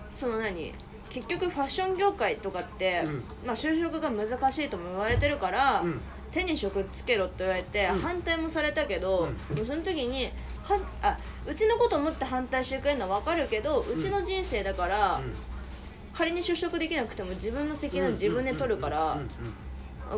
[0.09, 0.73] その何
[1.09, 3.23] 結局ファッション業界とかって、うん。
[3.45, 6.01] まあ、就職が難しいとも言われてるから、うん。
[6.31, 7.99] 手に職つけろって言われて、うん。
[8.01, 9.29] 反対もされたけど、
[9.65, 10.29] その時に
[10.67, 15.33] かあうちのこと思って反対してくれるのは分かるけどうちの人生だから、うん
[16.17, 19.19] 仮に就職できなくても自分の責任は自分で取るから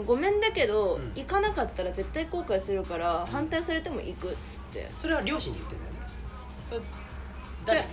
[0.05, 1.11] ごめんだけど、うん。
[1.15, 4.89] 行かなかったら絶対後悔するから、反対されても行くっつって。
[4.99, 5.99] それは両親に言ってんだよね。
[6.69, 6.85] それじ
[7.65, 7.79] 誰？
[7.79, 7.83] ゃ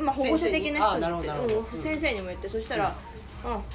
[0.00, 1.68] まあ保護者的な人に先生にあなるほどなるほど。
[1.72, 2.96] うん先生にも言ってそしたら
[3.44, 3.66] 「うん、うんま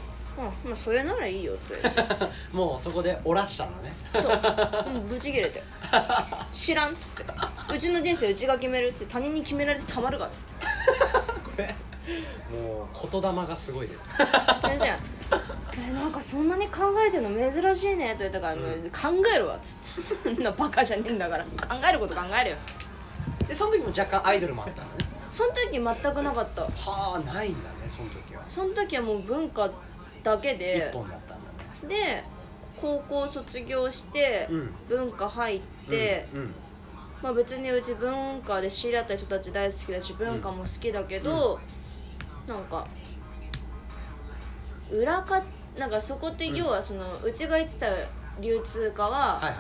[0.74, 1.76] あそれならいいよ」って。
[2.52, 3.94] もうそこで折らしたのね。
[4.16, 4.32] そう、
[4.96, 5.62] うん、ブチ切れて
[6.52, 7.24] 「知らん」っつって
[7.72, 9.14] 「うちの人生うちが決める」っつって。
[9.14, 10.54] 他人に決められてたまるかっつって。
[11.46, 11.76] これ
[12.52, 14.00] もう言霊がすごいです。
[14.62, 14.86] 先 生
[15.90, 19.78] えなんかそんなに考えてるの珍しいねって言ったから、もう考えるわっつっ
[20.24, 20.36] て。
[20.36, 21.44] そんなバカじゃねえんだから。
[21.44, 21.50] 考
[21.88, 22.56] えること考えるよ。
[23.48, 25.12] でその時も若干アイドルもあったんだね。
[25.30, 26.64] その時全くなかった。
[26.64, 28.44] はあないんだねその時は。
[28.48, 29.70] その時はもう文化
[30.24, 31.96] だけ一で本だったんだね。
[31.96, 32.24] で
[32.76, 34.74] 高校卒業して、うん。
[34.88, 36.56] 文化入って、うんうん。
[37.22, 41.60] まあ別にうち文化で知り合った人たち大好きだし文化も好きだけど、
[42.48, 42.86] なんか
[44.92, 45.44] 裏か
[45.78, 47.88] なんかそこって要はその、うちが言ってた
[48.42, 49.60] 流通化は、はいはいはい。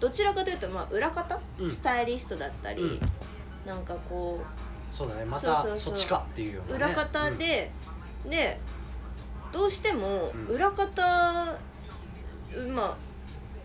[0.00, 1.70] どちらかというとまあ裏方、うん。
[1.70, 3.00] スタイリストだったり、うん。
[3.66, 4.40] なんかこ
[4.90, 5.24] そうだね。
[5.24, 5.78] またそうそうそう。
[5.78, 6.84] そっちかっていうようなね。
[6.84, 7.70] う裏方で、
[8.28, 8.60] で
[9.52, 10.54] どうしてもうん。
[10.54, 11.58] 裏方、
[12.56, 12.96] うま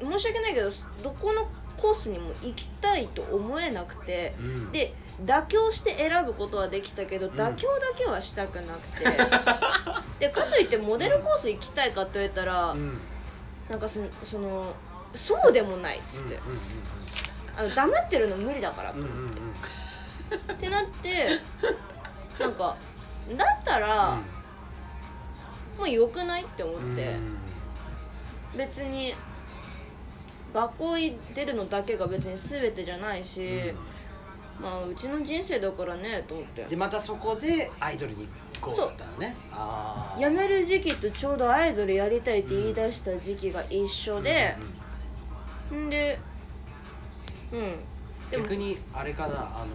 [0.02, 0.72] あ申し訳ないけど
[1.04, 4.72] どこのコースにも行きたいと思えなくて、うんうん。
[4.72, 4.94] で
[5.26, 7.32] 妥協して選ぶことはできたけど、ん。
[7.32, 9.06] 妥協だけはしたくなくて。
[10.20, 12.80] でかといってモデルコース行きたいかと言ったら、うん。
[12.80, 13.02] うん
[13.70, 14.74] なんかそのその
[15.14, 16.42] そうでもないっつって、うん
[17.56, 20.56] あの黙ってるの無理だからとうん思って、うんうんうん。
[20.56, 21.40] ってなって
[22.40, 22.76] なんか
[23.38, 24.18] だったら、
[25.78, 27.16] もう良くないって思うんって、
[28.56, 29.14] 別に
[30.54, 33.74] 学校に出るのだけが別に全てじゃないし、
[34.62, 36.66] まあうちの人生だからねと思って。
[36.66, 38.28] でまたそこでアイドルに
[38.60, 39.36] 行こうだったのね。
[39.52, 44.56] ああ辞める時期とちょうどアイドルやりたいって言い出した時期が一緒で、
[45.74, 46.20] んで
[47.54, 47.60] うん。
[48.30, 49.68] でも逆にあれかなあの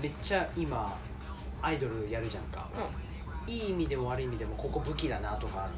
[0.00, 0.96] めっちゃ今
[1.62, 2.68] アイドルやるじゃんか、
[3.46, 5.72] いい意味でも悪い意味でもここ武器だなとかある。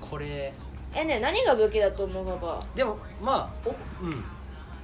[0.00, 0.54] これ。
[0.94, 2.60] えね何が武器だと思うパパ？
[2.74, 3.70] でもまあお
[4.02, 4.24] うん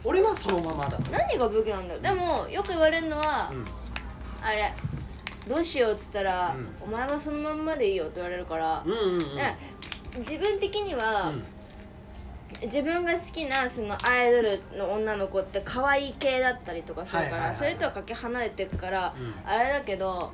[0.04, 1.94] 俺はそのままだと何が武器なんだ？
[1.94, 3.66] よでもよく言われるのは、うん。
[4.42, 4.72] あれ
[5.48, 6.88] どうしようっつったら、うん。
[6.88, 9.36] お前はそのまんまでいいよって言われるから、うんうんうん。
[9.36, 9.56] ね
[10.18, 11.44] 自分的には、うん。
[12.62, 19.34] 自分が好きなそのアイドルの女の子って可愛い系だったりとかするから、はいはいはいそれとはかけ離れてるから、うん。
[19.50, 20.32] あれだけど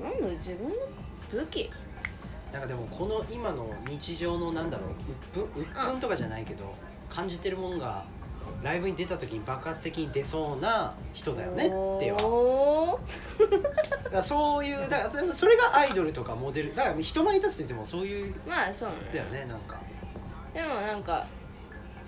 [0.00, 0.74] なんだ自分の
[1.30, 1.70] 武器。
[2.52, 4.96] なんかでもこの今の日常のなんだろううっ
[5.32, 6.72] ぷんうっぷんとかじゃないけど
[7.10, 8.04] 感じてるもんが
[8.62, 11.68] ライブに出た時に爆発的に出そうな人だよねっ
[12.00, 12.98] ては。
[14.10, 18.94] だそういうだからそれがアイドルとかモデルだから人前に立つって言ってもそういうまあそうね。
[19.12, 19.78] だよねなんか。
[20.54, 21.26] でもなんか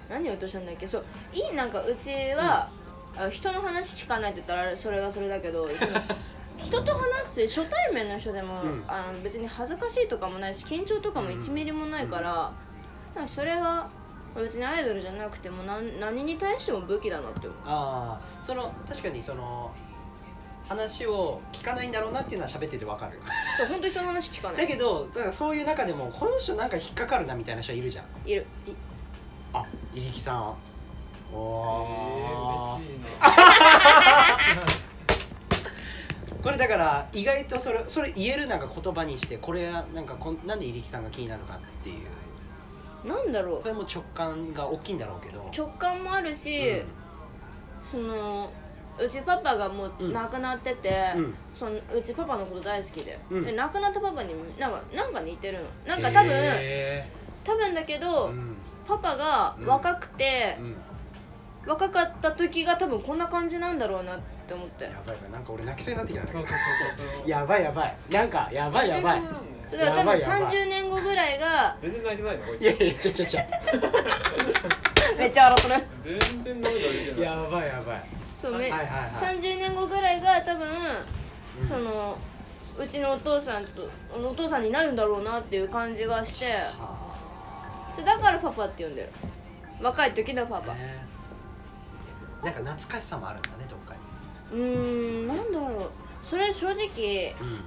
[0.08, 0.86] 何を落としたんだっけ？
[0.86, 2.70] そういいなんかうちは、
[3.16, 5.68] あ人の話聞かないって言ったらそれがそれだけど
[6.56, 8.84] 人と話す初対面の人でも、うん。
[8.86, 12.52] あの別に恥ずかしいとかもないし緊張とかも1ミリもないから、
[13.14, 13.90] なんかそれは
[14.42, 17.58] 別にアイドルじゃなくても何何に対しても武器だなって思う。
[17.64, 19.70] ああその確かにその
[20.68, 23.20] 話を聞かないんだろうなっていうのは喋っててわかる。
[23.56, 24.62] そう本当に人の話聞かない。
[24.62, 28.28] だけどだからそういう中でもこの人なんか引っかかるなみたいな人いるじゃん。
[28.28, 28.46] いる。
[29.52, 30.54] あ入木さん。
[31.32, 32.82] おー。
[32.82, 33.34] えー、嬉
[34.44, 34.86] しいな。
[36.42, 42.06] これだから意外とそれそれ言えるなんか言葉にしてこれはなんかこんなんで入木さんが気になるかっていう
[43.06, 43.62] なんだろう。
[43.62, 45.48] それも直感が大きいんだろうけど。
[45.56, 46.82] 直感もあるし、
[47.80, 48.50] その
[48.98, 51.34] うちパパがもう亡くなってて、うん。
[51.54, 53.44] そのうちパパのこと大好きで,、うん。
[53.44, 55.64] で亡くなったパパになんかなんか似てるの。
[55.86, 57.08] なんか多分、へ
[57.44, 58.56] 多分だけーど、うん。
[58.86, 60.76] パパが若くてう、ん。
[61.66, 64.84] 若かった時が多分こんな感じなんだろうなって思って。
[64.84, 67.28] やばいやばいなんか俺泣きそうになってきたそうそうそうそう。
[67.30, 67.96] やばいやばい。
[68.10, 69.22] なんかやばいやばい
[69.68, 70.42] それは多分やばいやばい。
[70.42, 72.62] 30年後ぐらいが全然泣いてないのこいつ。
[72.62, 73.46] いやいやちゃちゃちゃ
[75.18, 76.18] めっちゃ笑ってる。
[76.20, 78.04] 全然涙出てないやばいやばい。
[78.34, 79.36] そうめ、はいはいはい。
[79.38, 80.68] 30年後ぐらいが多分、
[81.60, 81.66] うん。
[81.66, 82.18] その
[82.78, 86.54] うちのお父さんとお父さんになるんだろうなっていう感じがして。
[87.94, 89.10] そうだからパパって呼んでる。
[89.80, 90.74] 若い時のパパ。
[90.74, 91.04] ね。
[92.44, 93.94] なんか懐かしさもあるんだねどっか
[94.52, 94.60] に。
[94.60, 94.66] うー
[95.24, 95.90] んなんだろう。
[96.22, 97.64] それ正直うん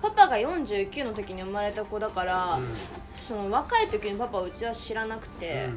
[0.00, 2.68] パパが49の時に生まれた子だから、うん。
[3.16, 5.68] その若い時のパパをうちは知らなくて、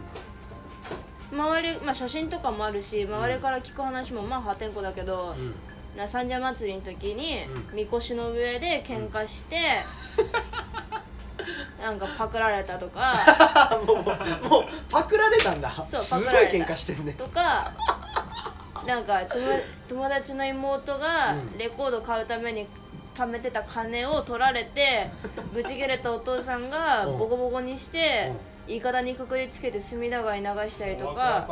[1.31, 5.45] 周り、まあ、写真とかもあるし周りから聞く話もまあ破天荒だけど、うん。
[5.45, 5.55] うん
[5.95, 7.75] な三社祭りの時にうん。
[7.75, 9.57] みこしの上で喧嘩して、
[11.81, 13.13] なんかパクられたとか。
[13.85, 15.69] もうもうパクられたんだ。
[15.85, 16.53] そうパクられた。
[16.53, 17.13] 喧嘩してるね。
[17.13, 17.73] とか
[18.87, 19.45] なんか友
[19.87, 21.57] 友達の妹がうん。
[21.57, 22.67] レコード買うために
[23.15, 25.09] 貯めてた金を取られて
[25.53, 27.17] ブチ切れたお父さんがうん。
[27.17, 28.31] ボコボコにして
[28.67, 31.45] いかだにくくりつけて隅田川に流したりとか。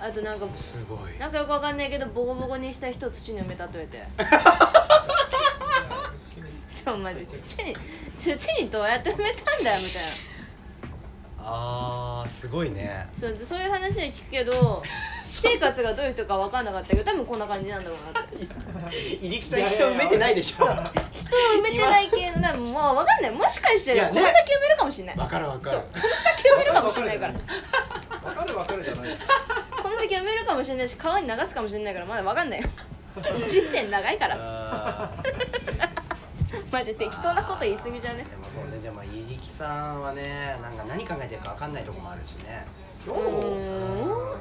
[0.00, 1.18] あとなんかーすごい。
[1.18, 4.02] なんかよくわかんないけどボコボコにした人を土に埋めたとえて。
[6.68, 7.26] そうマジ。
[7.26, 7.76] 土に
[8.18, 10.08] 土にどうやって埋めたんだよみたいな
[11.46, 13.06] あーすごいね。
[13.12, 14.52] そうそういう話は聞くけど
[15.24, 18.36] 私生活がどういう人か分かんなかったけど多分こんな感じなんだろうなって。
[19.26, 20.56] 入木さん人埋めてないでしょ。
[20.56, 23.30] 人を埋めてない系のなもう分かんない。
[23.30, 24.10] もしかしていやね。
[24.10, 25.16] この先埋めるかもしれない。
[25.18, 25.70] わかるわかる。
[25.70, 27.34] そうこの先埋めるかもしれないから。
[27.34, 29.16] わかるわかるじゃない
[29.82, 32.68] この先埋めるかもしれないし川に流すかもしれないからまだ分かんないよ。
[33.46, 34.36] 人生長いから。
[34.40, 35.10] あ
[36.70, 38.24] マジ適当なこと言い過ぎじゃね？
[38.26, 38.78] ーでもそうね。
[38.82, 42.66] でも入木さんはねなんか何考えてるかわかんないとこもあるしね。
[43.04, 43.16] そう。
[43.16, 44.40] ーん。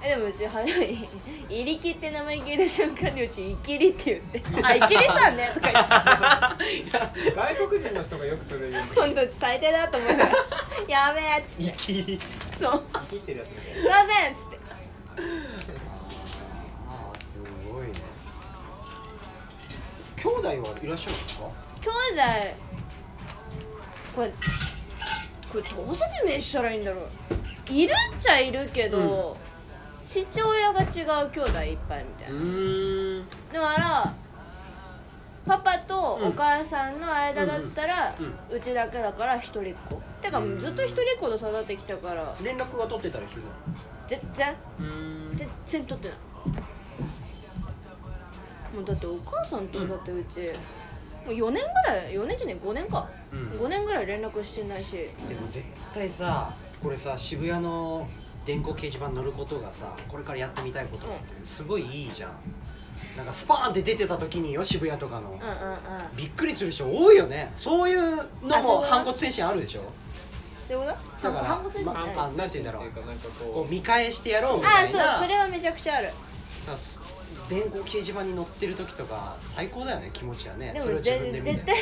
[0.00, 1.08] えでもうちは「い。
[1.64, 7.30] りき」って名前聞いた瞬間にうち「いきり」って言って「あいきりさんね」とか言って。
[7.32, 10.30] 外国人の人がよくそれ言う本当うち最低だと思いながら
[10.88, 11.62] 「やべえ」っつって。
[11.64, 12.20] いきり
[12.56, 12.82] 「そう。
[13.10, 14.58] 生きてるやつみたいすいません」っつって。
[16.88, 17.40] あーす
[17.72, 17.92] ごいね。
[20.16, 21.44] 兄弟はいらっしゃるんですか？
[21.80, 22.54] 兄弟
[24.18, 24.32] これ
[25.52, 27.02] これどう説明したらいいんだろ
[27.70, 27.72] う。
[27.72, 29.36] いるっちゃいるけど、
[30.04, 30.84] 父親が違
[31.24, 34.14] う兄弟いっぱいみたいうな、だから
[35.46, 42.34] パパとお母さんの間だったら、うんうちだけだから一人っ子てかうんずっと一人っ子で育ってきたから。
[42.42, 43.48] 連絡は取ってたりするの？
[44.08, 44.56] 全然。
[45.36, 46.18] 全然取ってない。
[48.74, 50.50] もうだってお母さんとだってうち、
[51.28, 53.60] もう4年ぐらい4年じゃねえ5年か、うん。
[53.60, 54.92] 5年ぐらい連絡してないし。
[55.28, 58.08] でも絶対さこれさ渋谷の
[58.46, 62.30] 電光掲示板乗ることがさこれからやってみたいことってすごいいいじゃん。
[63.16, 65.32] なんかスパーンって出てた時によ渋谷とかの。
[65.32, 66.16] うんうんうん。
[66.16, 67.52] びっくりする人多いよね。
[67.56, 69.80] そういうのあそうも反骨精神あるでしょ？
[69.82, 69.84] っ
[70.68, 70.86] てこと？
[70.86, 71.94] だから反骨精神？
[71.94, 72.90] まないあなんて言うんだろう。
[72.90, 73.02] こ
[73.52, 74.88] こう見返してやろうみあたいな。
[74.88, 76.08] そうそれはめちゃくちゃある。
[76.64, 76.76] さ
[77.48, 80.72] 電光掲示板に乗ってる時とか最高だよね気持ちはね。
[80.74, 81.52] でそれを自分で見て。
[81.54, 81.76] 絶対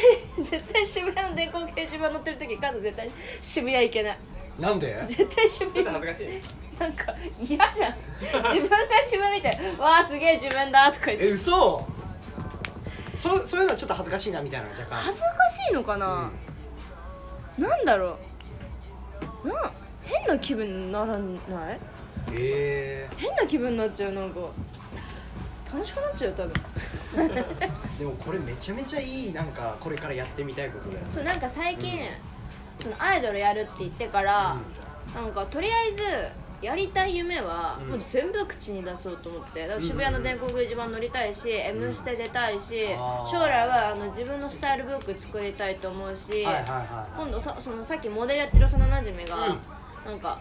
[0.45, 4.19] 絶対渋谷の電光掲示板乗ってる時カズ絶対渋谷行けない。
[4.61, 5.05] なんで？
[5.09, 6.81] 絶対渋うちょっ谷と恥ずかしい。
[6.81, 7.95] なんか嫌じゃん。
[8.21, 9.49] 自分が自分見て
[9.81, 11.27] 「わあすげえ自分だ」とか言って。
[11.27, 11.87] え嘘。
[13.19, 14.95] そうそういうのはちょっと恥ずかしいなみたいな若干。
[14.97, 15.29] 恥ずか
[15.67, 16.31] しいのかな、
[17.57, 18.19] なんだろ
[19.43, 19.49] う。
[19.49, 21.81] な変な気分にならない？
[22.35, 24.41] え変な気分になっちゃうなんか
[25.77, 26.53] 楽しくなっちゃう多分。
[27.17, 31.07] ー、 でもこれめちゃめちゃいいなんかこれからやってみたいことだよね。
[31.11, 32.01] そうなんか最近、
[32.79, 34.57] そのアイドルやるって言ってから、
[35.15, 36.03] なんかとりあえず
[36.63, 37.89] やりたい夢はうん。
[37.91, 39.61] もう全部口に出そうと思って。
[39.63, 42.87] だから渋谷の電光掲示板乗りたいし「M ステ」出たいし
[43.31, 49.61] 将来はあの自分のスタイルブック作りたいと思うし、今度さそのさっきモデルやってる幼なじみが、うん
[50.07, 50.39] なんか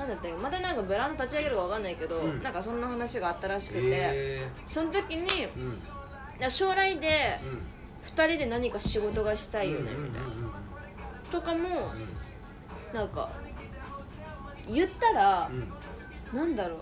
[0.00, 0.32] なんだったっけ？
[0.32, 2.42] またなんかブランド立ち上げるかわかんないけど、うん。
[2.42, 5.78] なんかそんな話があったらしくて、えその時にうん。
[6.38, 7.08] や将来で
[7.42, 7.62] うん。
[8.14, 10.28] 2人で何か仕事がしたいよねみたいな、
[11.30, 11.92] とかも
[12.92, 12.96] うん。
[12.96, 13.30] なんか
[14.66, 15.50] 言ったら、
[16.32, 16.38] うん。
[16.38, 16.78] なんだろう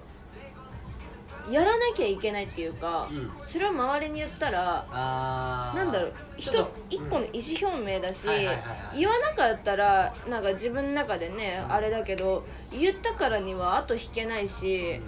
[1.50, 3.30] やらなきゃいけないっていうか、うん。
[3.42, 5.76] それを周りに言ったらあー。
[5.76, 8.60] なんだろう一ちょっと一個の意思表明だし、はいはいはいは
[8.94, 8.98] い。
[9.00, 15.00] 言わなかったらなんか自分の中でね、あれだけど言ったからには後引けないし、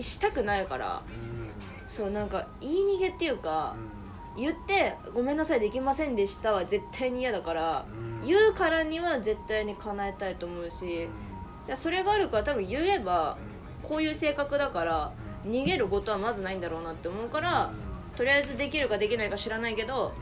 [0.00, 1.02] したくないから。
[1.06, 3.76] うそうなんか言い逃げっていうか、
[4.36, 8.26] 言って「ごめんなさいできませんでした」は絶対に嫌だから、うん。
[8.26, 11.08] 言うからには絶対に叶えたいと思うし、い
[11.66, 13.38] やそれがあるから多分言えば
[13.82, 15.12] こういう性格だから
[15.46, 17.70] 逃げることはまずないんだろうなって思うから、
[18.16, 20.12] とりあえずできるかできないか知らないけど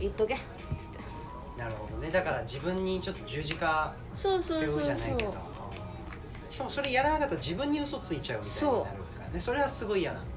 [0.00, 0.38] 言っとけっ
[0.76, 0.98] つって。
[1.56, 2.10] なるほどね。
[2.10, 5.34] だから自分にちょっと十字架そうじゃないけど。
[6.50, 9.40] しかもそれやらなかったら自分に嘘ついちゃうみたいになるからね。
[9.40, 10.36] それはすごい嫌なんだよ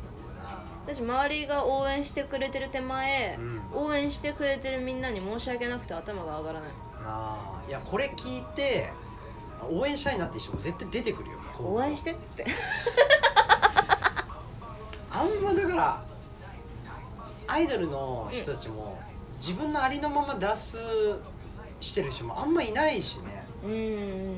[0.85, 3.61] 私周りが応援してくれてる手前、うん。
[3.73, 6.69] 応援してくれてるみんなに申し訳なくて頭が上がらない。
[6.69, 7.69] なあー。
[7.69, 8.89] いやこれ聞いて
[9.69, 11.37] 応援したいなって人も絶対出てくるよ。
[11.59, 12.45] 応援してっつって
[15.11, 16.03] あんまだから
[17.47, 18.99] アイドルの人たちも
[19.39, 20.77] 自分のありのまま出す
[21.79, 23.43] してる人もあんまいないしね。
[23.63, 24.35] うーん。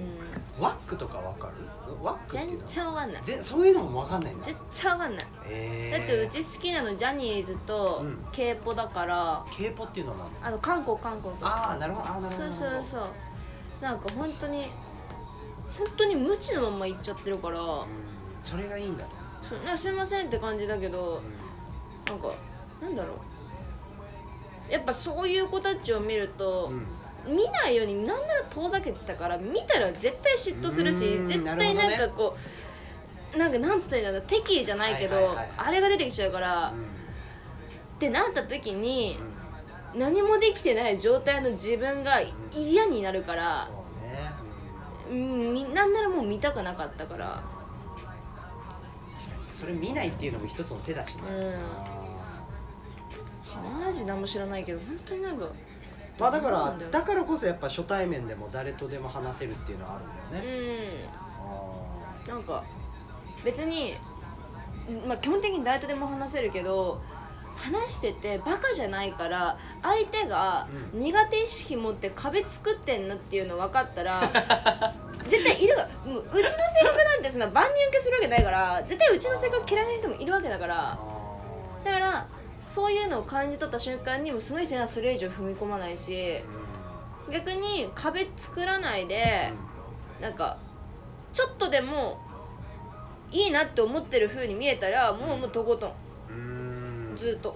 [0.60, 1.54] ワックとかわかる？
[2.02, 3.24] ワックっていう全の然わかんない。
[3.24, 4.46] ぜそういうのもわかんないんだ。
[4.46, 5.26] 絶対わかんない。
[5.48, 5.92] え。
[5.96, 8.18] ー、だってうち好きなのジャニーズとうん。
[8.32, 10.48] k p o だから、k p o っていうのは何？
[10.50, 11.34] あの韓国韓国。
[11.42, 12.08] ああなるほど。
[12.08, 13.02] あーなるほどそうそうそう。
[13.82, 14.68] なんか本当に
[15.78, 17.60] 本当に無知のまま行っちゃってるから。
[17.60, 17.86] うん。
[18.44, 19.21] それがいいんだと
[19.52, 21.22] そうなんかすいませんって感じだけど
[22.08, 22.34] なんか
[22.82, 23.16] なんだろ
[24.70, 24.72] う。
[24.72, 27.36] やっぱそういう子たちを見ると、うん。
[27.36, 32.36] 見ないようになんなら遠ざけてたから見たら絶対嫉妬するしうーん絶対なんかこ
[33.36, 35.56] うなんかなんつったらいいんだろう敵意じゃないけど、はいはいはいはい。
[35.58, 36.84] あれが出てきちゃうから、うんっ
[38.00, 39.20] てなった時に
[39.94, 40.00] うん。
[40.00, 43.70] 何もできてない状態の自分が嫌になるから、
[45.06, 47.44] そうん、みなんならもう見たくなかったから
[49.62, 51.54] それ見ないっていうのも一つの手だしね、うん。
[53.78, 55.50] あマジ何も知らないけど本当になんかー
[56.19, 61.08] まあだからだからこそやっぱ初対面でも誰とでも話せるっていうのはあるんだよね、
[62.26, 62.34] うん。
[62.34, 62.63] なんか
[63.45, 63.93] 別に
[65.08, 67.00] まあ基本的に誰とでも話せるけど
[67.56, 74.22] 話しててバカじゃないから相手がう苦手意識持って壁作ってんなっていうの分かったら
[75.28, 76.54] 絶対いるがもううちの性
[76.86, 80.92] 格なんてそんな万人受けするわけないから絶対うちの性格嫌いな人もいるわけだから。
[80.94, 81.22] あ
[81.84, 82.28] だから
[82.60, 86.41] そういうのを感じ取った瞬間にもうその人にはそれ以上踏み込まないし
[87.32, 89.52] 逆に壁作らないで
[90.22, 90.58] なんか
[91.34, 92.20] ちょっとでも
[93.32, 95.93] いいなって思ってる風に見えたらもうもうとことん
[97.16, 97.55] ずっと。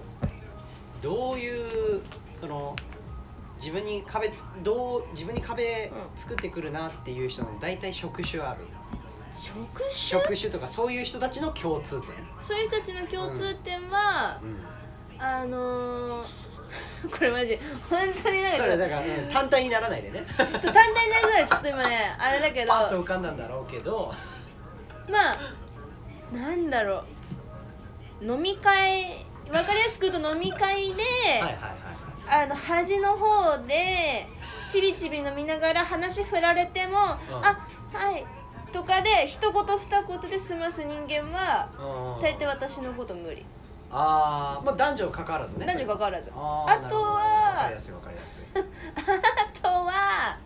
[1.02, 2.02] どういう
[2.34, 2.74] その
[3.58, 8.60] 自分に壁つどう自分に壁作ってくるなっていう人の大体職種ある。
[9.34, 9.90] 職種？
[9.92, 12.10] 職種とかそういう人たちの共通点。
[12.38, 15.22] そういう人たちの共通点は、うん。
[15.22, 16.26] あのー
[17.10, 17.56] これマジ
[17.88, 20.26] 本当になんかだから、うん単体にならないでね。
[20.36, 24.12] そう単体になりそうでちょっと今ね あれだけどパッと浮かんだんだろうけど。
[25.08, 25.36] まあ
[26.34, 27.04] なんだろ
[28.20, 28.24] う。
[28.24, 31.02] 飲み会わかりやすく言うと飲み会で、
[31.40, 31.76] はいはいはい
[32.28, 34.26] あの端の方で
[34.68, 37.18] ちびちび飲みながら話振られても「あ
[37.92, 38.26] はい」
[38.72, 41.68] とかで一言二言で済ます人間は
[42.16, 42.22] うん。
[42.22, 43.46] 大抵私のこと無理。
[43.92, 45.66] ああまあ男女関わらずね。
[45.66, 46.30] 男女関わらず。
[46.34, 48.44] あとはなるほどわかりやすいわかりやすい。
[48.56, 50.36] あとは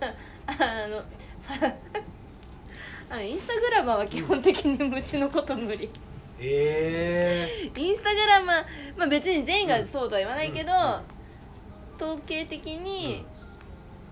[0.46, 0.54] あ
[0.88, 1.02] の
[3.10, 5.90] あのインスタグラマーは基本的にうちのこと無理
[6.42, 8.64] ええインスタグラマー
[8.96, 10.74] まあ別に全員がそうとは言わないけど、う
[11.18, 11.22] ん
[12.02, 13.24] 統計的に、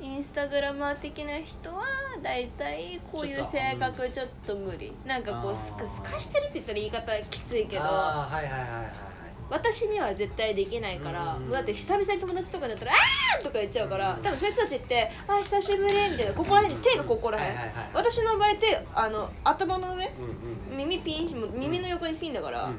[0.00, 1.82] インスタグラマー的な人は
[2.22, 4.92] 大体こういう性格ちょっと無理。
[5.04, 7.82] なんかこうすかすかしてるって言ったら言い方きついけど。
[7.82, 9.09] あはいはいはいはい
[9.50, 20.20] 私には絶対できないから、うんもうだって久々に友達とかになったら「あー!」とか言っちゃうから多分そういう人たちって「あー久しぶり」みたいなここら辺に手がここら辺、はいはいはい私の場合手あの頭の上う
[20.68, 22.78] んうん耳ピン耳の横にピンだから、うん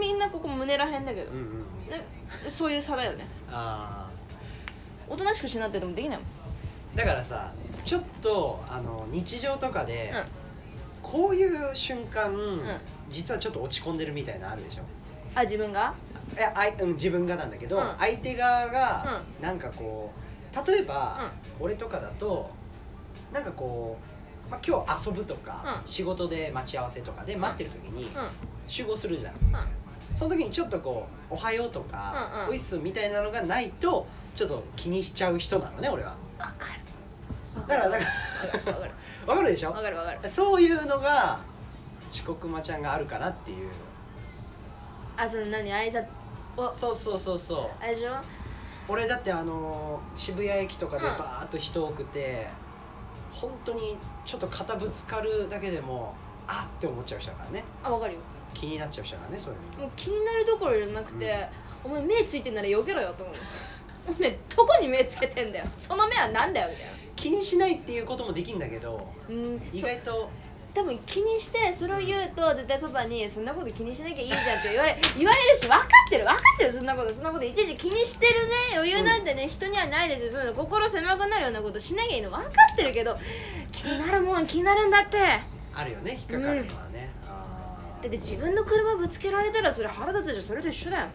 [0.00, 1.64] みんなここ胸らへんだけど、うんうん
[2.48, 3.26] そういう差だよね。
[3.50, 4.08] あ
[5.08, 6.26] おとなしくしなっててもできないもん。
[6.94, 7.52] あだからさ
[7.84, 10.24] ちょっとあの日常とかで、うん。
[11.02, 12.62] こういう瞬間、ん。
[13.08, 14.82] 実はちょっと落ち込んでるみたいなのあるでしょ？
[15.34, 15.94] あ自分が？
[16.36, 17.84] いやあい、うん、自分がなんだけど、うん。
[17.98, 20.12] 相手側が、なんかこ
[20.52, 21.18] う例えば、
[21.58, 22.50] 俺とかだと
[23.32, 23.98] なんかこ
[24.46, 25.88] う、まあ、今日遊ぶとか、うん。
[25.88, 28.12] 仕事で待ち合わせとかで待ってる時にうん。
[28.66, 30.16] 集合するじゃん、うん。
[30.16, 36.14] その時にちょっとこう「おはよう」とかうんうん「おいっす」みたいなのがないとちょっと気にしちゃう人なのね俺は。
[36.38, 36.80] わかる。
[37.66, 38.04] だからだか
[38.70, 38.92] わかる。
[39.26, 39.70] ら わかるでしょ？
[39.72, 39.96] わかる。
[39.96, 40.30] わかる。
[40.30, 41.38] そういうのが
[42.12, 43.70] 遅刻魔ちゃんがあるかなっていう
[45.22, 46.06] あその何挨拶
[46.56, 47.84] おそうそうそうそう。
[47.84, 48.12] あれでしょ？
[48.88, 51.18] 俺だってあのー渋谷駅とかでうん。
[51.18, 52.48] バーッと人多くて、
[53.30, 56.14] 本当にちょっと肩ぶつかるだけでも
[56.46, 57.64] あって思っちゃう人だからね。
[57.82, 58.20] あわかるよ。
[58.54, 59.84] 気になっちゃう人だからねそういうの。
[59.84, 61.48] もう気になるどころじゃなくて、
[61.84, 63.36] お前目ついてんなら避けろよと思う。
[64.08, 65.66] お前どこに目つけてんだよ。
[65.76, 66.92] その目はなんだよみたいな。
[67.14, 70.30] 気にしないっていうこともできんだけどうん意外と
[70.72, 80.30] 多分気にしてそれを言うと絶対パパに「そんなこと気にしなきゃいいじゃん」って言われ 言われるし分かってる分かってるそんなことそんなこといちいち気にしてるね余裕なんてね、人にはないですよ。
[80.30, 83.18] そういうの心狭くなるようなことしなきゃいいの分かってるけど
[83.72, 85.18] 気になるもん気になるんだって。
[85.74, 88.02] あるよね引っかかるのはね、あー。
[88.02, 90.42] だって自分の車ぶつけられたらそれ腹立つでしょ。
[90.42, 91.06] それと一緒だよ。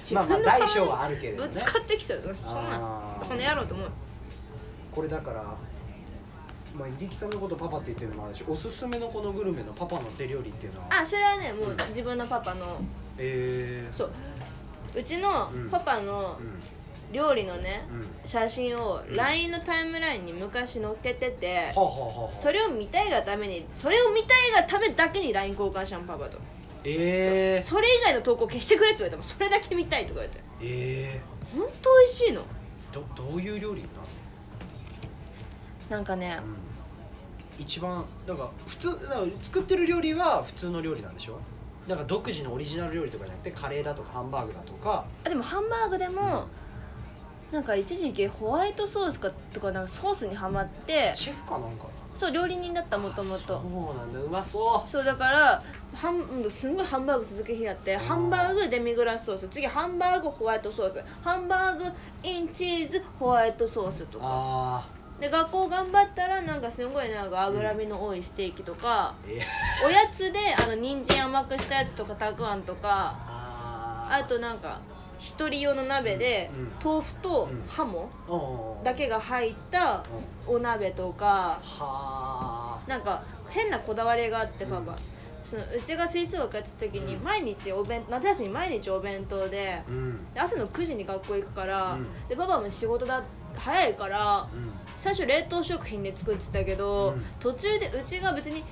[0.00, 3.28] 自分のどねぶつかってきたよそんあなー。
[3.28, 3.90] この野郎と思う。
[4.94, 5.44] これだから
[6.78, 10.86] まあ入木さんのことパパって言ってるのもあるしおすすめのこのグルメのパパの手料理っていうのは？
[11.00, 12.80] あそれはねもう自分のパパの。
[13.18, 14.10] えー、そう。
[14.96, 15.68] うちのうん。
[15.70, 16.62] パパのうん。
[17.10, 18.06] 料理のねうん。
[18.24, 19.16] 写真をうん。
[19.16, 21.74] LINE のタイムラインに昔載っけてて
[22.30, 24.26] それを見たいがためにそれを見た
[24.60, 26.38] いがためだけに LINE 交換したのパパと、
[26.84, 30.44] えー、それ以外の投稿消してくれって言われてもそれだけ見たいとか言われて。
[30.60, 31.20] え
[31.56, 32.42] ほんと美味しいの。
[32.42, 32.44] ー、
[32.92, 33.94] どどういう料理なの、
[35.90, 36.56] なんかねうん、
[37.58, 41.38] 一番なんか普通なんか作ってる料理は普通の料理なんでしょ？
[41.86, 45.04] なんか独自のオリジナル料理とかじゃなくてカレーだとかハンバーグだとか。
[45.24, 46.46] あでもハンバーグでも
[47.50, 51.12] なんか一時期ホワイトソースかとかなんかソースにはまって。
[51.14, 51.86] シェフかなんか？
[52.14, 54.88] そう料理人だったもともそとうなんだうまそう。
[54.88, 55.62] そうだから
[56.50, 59.48] すんごいハンバーグ続け日やってハンバーグデミグラスソース。
[59.48, 61.02] 次ハンバーグホワイトソース。
[61.22, 61.84] ハンバーグ
[62.22, 64.24] インチーズホワイトソースとか。
[64.26, 64.88] あ
[65.20, 69.14] で学校頑張ったらなんかすごいなんか脂身の多いステーキとか、
[69.84, 74.80] おやつであの人参甘くしたやつとかたくあんとかああとなんか
[75.18, 77.66] 一人用の鍋でうん豆腐とうん。
[77.66, 80.04] ハモとだけが入った
[80.46, 84.96] お鍋とかはあなんか変なこだわりがあってパパ、うん
[85.40, 87.24] そのうちが吹奏楽やってた時にうん。
[87.24, 89.82] 毎日お弁夏休み毎日お弁当で
[90.36, 92.06] 朝の9時に学校行くから、うん。
[92.28, 93.22] でパパも仕事だ
[93.56, 94.70] 早いからうん。
[94.96, 97.24] 最初冷凍食品で作ってたけど、うん。
[97.38, 98.64] 途中でうちが別に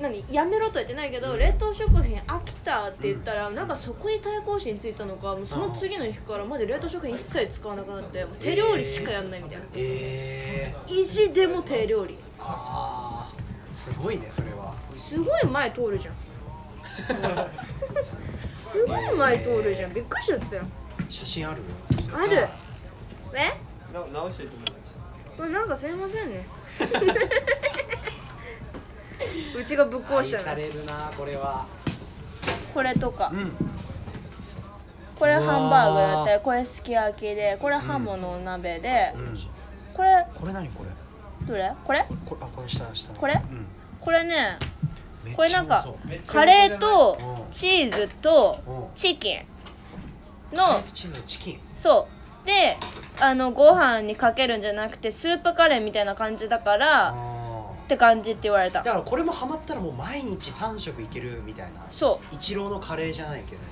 [0.00, 1.38] 何やめろとは言ってないけど、うん。
[1.38, 12.18] 冷凍食品飽きたって言ったら、なんかそこに対抗心ついたのかもうその次の日からマジ冷凍食品一切使わなくなって手料理しかやんないみたいな、ええ意地でも手料理。
[12.40, 14.74] ああすごいねそれは。
[14.94, 16.14] すごい前通るじゃん。
[18.58, 19.94] すごい前通るじゃん。
[19.94, 20.62] びっくりしちゃったよ。
[21.08, 21.62] 写真ある？
[22.12, 22.48] ある
[23.34, 23.58] え？
[23.92, 24.76] な直していてもらい
[25.38, 26.46] まなんかすいませんね。
[29.58, 30.44] うちがぶっ壊愛したの。
[30.44, 31.66] されるなこれは。
[32.72, 33.30] これとか。
[33.32, 33.52] うん。
[35.18, 39.34] これハンバーグだったうりこれすき焼きでこれハモのお鍋で、うん。
[39.94, 40.90] これこれ何これ？
[41.46, 41.72] どれ？
[41.84, 42.06] これ？
[42.26, 43.12] これあこれ下下。
[43.14, 43.34] これ？
[43.34, 43.66] うん。
[44.00, 44.58] これね
[45.24, 45.86] めっちゃこれなんか
[46.26, 47.50] カレーとうん。
[47.50, 48.84] チーズとうん。
[48.94, 49.44] チキン
[50.52, 51.60] のチーズチキン。
[51.74, 52.12] そう
[52.46, 52.76] で
[53.20, 57.14] あのご飯にかけるんじゃなくてスープカレーみたいな感じだから
[57.84, 58.82] って感じって言われた。
[58.82, 63.62] だからこれもハマったらもう毎日3食いけるみたいなそ一郎のカレーじゃないけど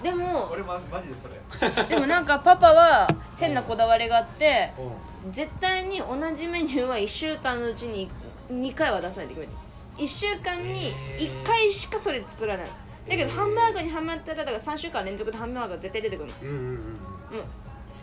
[0.00, 1.84] うでも俺ママジでそれ。
[1.88, 3.08] でもなんかパパは
[3.38, 8.10] 変なこだわりがあってう絶対に同じメニューは1週間のうちに
[8.50, 12.66] 2回は出さないといけない1週間に1回しかそれ作らない。
[13.08, 16.48] だけどハンバーグにハマったらだから3週間連続でハンバーグが絶対出てくるの。
[16.48, 17.38] んうんうんうん。
[17.38, 17.44] もう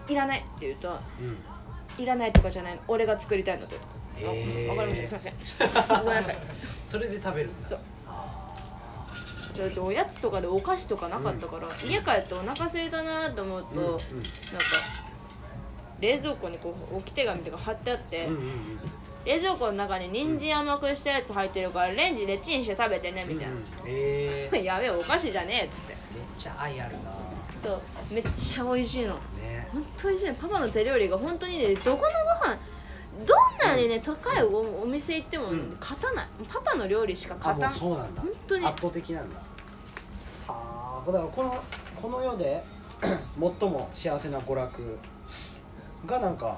[0.08, 2.04] いらないって言うとうん。
[2.04, 2.82] いらないとかじゃないの。
[2.88, 3.78] 俺が作りたいのって
[4.20, 4.36] 言うと。
[4.36, 4.72] へー。
[4.72, 5.20] あわかりました。
[5.20, 5.32] すい
[5.68, 6.00] ません。
[6.04, 6.38] ごめんなさい。
[6.88, 7.80] それで食べるんですそう。
[9.54, 14.02] じゃあうちおやつとかでお菓子とかなかったから、家帰ってお腹空いたなと思うと、うんうんなんか
[16.00, 18.80] 冷蔵庫にこう置き手紙とか貼ってあって、うんうんうん。
[19.24, 23.66] 冷蔵庫の中に人参甘くしたやつ入ってるからレンジでチンして食べてねみたいな、うんうん。
[23.86, 25.96] えー、め っやべえお菓子じゃねえっつって。
[26.40, 27.14] ちゃ愛あるな。
[27.60, 27.82] そう。
[28.10, 29.20] めっちゃ美味しいの
[29.52, 29.68] ね。
[29.72, 32.08] 本当にパパの手料理が本当にねどこのご
[32.54, 32.58] 飯
[33.26, 35.78] どんなにね高いおお店行っても、うん。
[35.80, 36.28] 勝たない。
[36.50, 38.22] パパの料理しか勝たうんそうなんだ。
[38.22, 38.66] 本当に。
[38.66, 39.36] 圧倒的なんだ。
[40.48, 41.64] はあだからこの
[42.02, 42.64] この世で
[43.02, 44.98] 最も幸せな娯楽
[46.06, 46.58] がなんか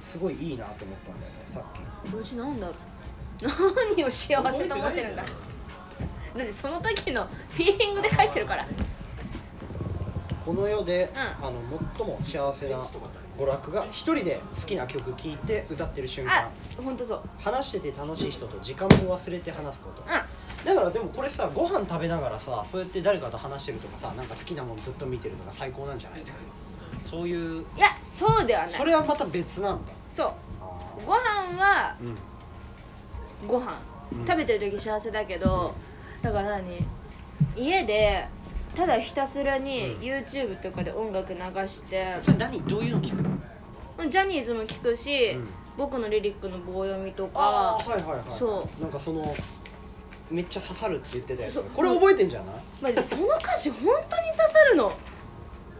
[0.00, 2.16] すごいいいなと思ったんだよねさっき。
[2.16, 2.68] うちなんだ？
[3.40, 5.22] 何を幸せと思ってるんだ？
[5.22, 5.28] だ
[6.44, 8.66] ってその時のフィーリングで書いてるから
[10.50, 11.60] この世で、うあの
[11.96, 16.32] 最も幸せな娯楽が一人で好きな曲聴いて歌ってる瞬間。
[16.46, 16.50] あ
[16.82, 17.22] 本当そう。
[17.38, 20.02] 話してて楽しい人と時間も忘れて話すこと。
[20.02, 26.18] うだからでもこれさご飯食べながらさそうやって誰かと話してるとかさなんか好きなものずっと見てるとか最高なんじゃない？
[26.18, 26.38] ですか
[27.08, 28.72] そういうんいやそうではない。
[28.72, 29.92] それはまた別なんだ。
[30.08, 30.26] そう。
[30.26, 30.34] あ
[31.06, 31.16] ご飯
[31.60, 32.04] はー
[33.42, 33.46] うん。
[33.46, 33.78] ご飯、
[34.10, 34.26] うん。
[34.26, 35.72] 食べてる時幸せだけど
[36.22, 36.84] だから何？
[37.56, 38.26] 家で
[38.74, 40.00] ただひたすらにうん。
[40.00, 44.10] YouTube とかで音楽流して、それ何どういうの聞くの？
[44.10, 45.48] ジャニーズも聞くし、うん。
[45.76, 48.22] 僕のリリックの棒読みとかああはいはいはい。
[48.28, 48.82] そう。
[48.82, 49.34] なんかその
[50.30, 51.52] めっちゃ刺さるって言ってたやつ。
[51.54, 51.64] そう。
[51.74, 52.54] これ覚えてんじゃない？
[52.82, 53.94] マジその歌詞本当に
[54.36, 54.92] 刺さるの。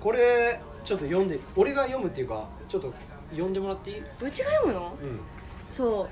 [0.01, 2.93] これちょっと読んで俺が読むっていうかちょっと
[3.31, 4.03] 読んでもらっていい？
[4.21, 4.97] うちが読むの？
[5.03, 5.21] うん。
[5.67, 6.09] そう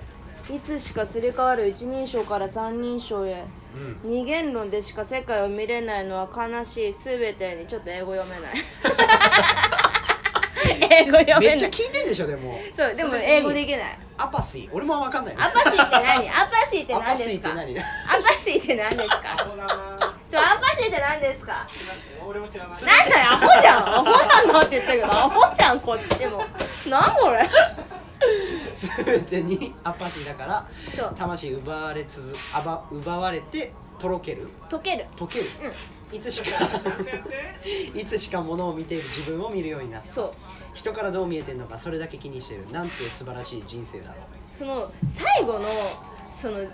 [0.51, 3.45] いつしかすり替わる一人称から三人称へ。
[3.75, 4.11] うん。
[4.11, 6.93] 二元論でしか世界を見れないのは悲しい。
[6.95, 8.55] 全てにちょっと英語読めない。
[10.91, 11.41] 英語読めない。
[11.41, 12.59] めっちゃ聞いてんでしょでも。
[12.73, 13.99] そうでも英語できない。
[14.17, 14.69] アパシー。
[14.73, 16.29] 俺も分かんないアパシーって何？
[16.31, 17.49] アパシーってアパシ何ですか？
[17.51, 17.79] ーって何？
[17.79, 17.83] ア
[18.17, 19.17] パシーって何ですか？
[19.49, 19.75] そうだな。
[20.31, 21.67] そうアパシーって何ですか？
[22.27, 22.79] 俺も知らな。
[22.79, 23.77] いなんだよアホじゃん。
[23.97, 26.45] アホなんだって言ったけどアホじゃんこっちも。
[26.89, 27.49] なんこれ？
[29.05, 31.14] 全てにアパシーだからそう。
[31.16, 34.49] 魂奪われつづあば奪われてとろける。
[34.69, 35.07] 溶ける。
[35.16, 35.45] 溶ける。
[36.11, 36.16] うん。
[36.16, 36.49] いつしか
[37.95, 40.09] いつしか物を見ている自分を見るようになった。
[40.09, 40.35] そう。
[40.75, 42.71] 人からどう見えてんのかそれだけ気にしてる。
[42.71, 44.14] なんて素晴らしい人生だろ
[44.51, 45.61] その最後の
[46.31, 46.64] その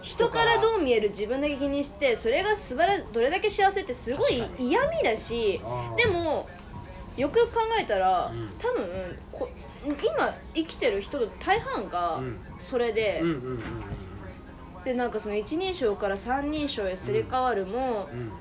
[0.00, 4.68] 人からどう見える自分だけ気にしてそれが素晴らどれだけ幸せってすごい確かに。
[4.70, 5.96] 嫌味だしあー。
[5.96, 6.48] でも
[7.16, 8.50] よくよく考えたら、うん。
[8.58, 9.48] 多分こ
[9.84, 12.38] 今生きてる人の大半がうん。
[12.58, 13.62] それで、ううんうんうん
[14.84, 18.18] でなんかその一人称から三人称へすり替わるも、うん。
[18.18, 18.32] うん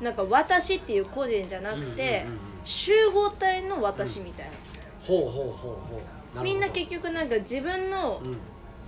[0.00, 2.64] なんか私っていう個人じゃなくて、うんうんうんうん。
[2.64, 4.52] 集合体の私みたいな、
[5.06, 5.98] ほうほうほうほう。
[5.98, 6.42] るほど。
[6.42, 8.28] みんな結局なんか自分のう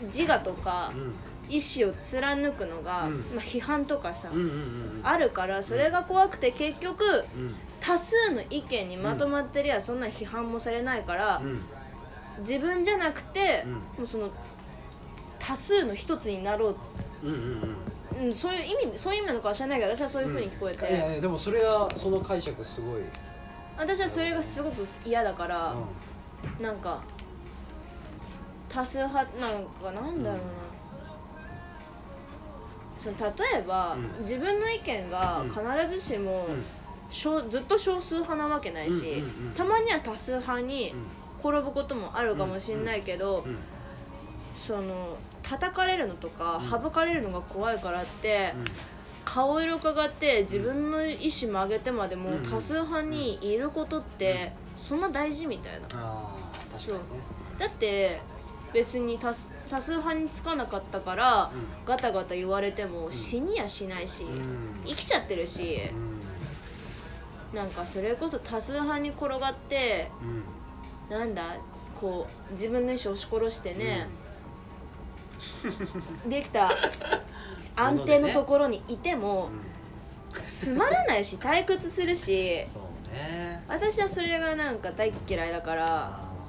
[0.05, 0.07] ん。
[0.07, 1.15] 自我とかうん。
[1.55, 3.19] 意思を貫くのが、うん。
[3.35, 5.01] まあ、批判とかさ、うんうんうん。
[5.03, 7.55] あるからそれが怖くて結局うん。
[7.79, 11.61] 多数の意見にまとまってりゃそんな批判もされないから、うん
[12.39, 13.73] 自分じゃなくて、うん。
[13.73, 14.31] もうその
[15.39, 16.77] 多数の一つになろう、
[17.23, 17.77] うんうん
[18.15, 18.27] うん。
[18.27, 23.03] うん、そういう意味そういう意味なのかは知らないけど私はそういうふうに聞こえて、いやいやでもそれはその解釈すごい、
[23.77, 25.75] 私はそれがすごく嫌だから、
[26.61, 27.03] うなんか
[28.69, 30.43] 多数派なんかなんだろうな、
[32.97, 34.23] その例えば、うん。
[34.23, 36.65] 自分の意見が必ずしも、んうん。
[37.11, 39.55] 少ずっと少数派なわけないし、うんうんうん。
[39.55, 40.95] たまには多数派に
[41.43, 43.59] 転ぶこともあるかもしれないけど、うん
[44.55, 46.69] その叩かれるのとか、うん。
[46.69, 48.65] 省かれるのが怖いからって、うん。
[49.25, 52.43] 顔色伺って自分の意思曲げてまでもうん。
[52.43, 55.87] 多数派にいることってそんな大事みたいな。
[55.95, 57.03] ああ確かにね。
[57.59, 58.21] だって
[58.73, 61.49] 別に多数多数派につかなかったから、う
[61.89, 64.83] ガタガタ言われても死にやしないし、うん。
[64.85, 65.91] 生きちゃってるし、
[67.53, 67.57] うん。
[67.57, 70.45] なんかそれこそ多数派に転がってうん
[71.13, 71.57] なんだ
[71.95, 74.09] こう自分の意思を押し殺してね、
[76.27, 76.71] できた。
[77.77, 79.49] 安定のところにいても
[80.47, 82.67] つまらないし退屈するし。
[82.67, 83.63] そうね。
[83.69, 85.85] 私はそれがなんか大っ嫌いだから。
[85.85, 85.89] あ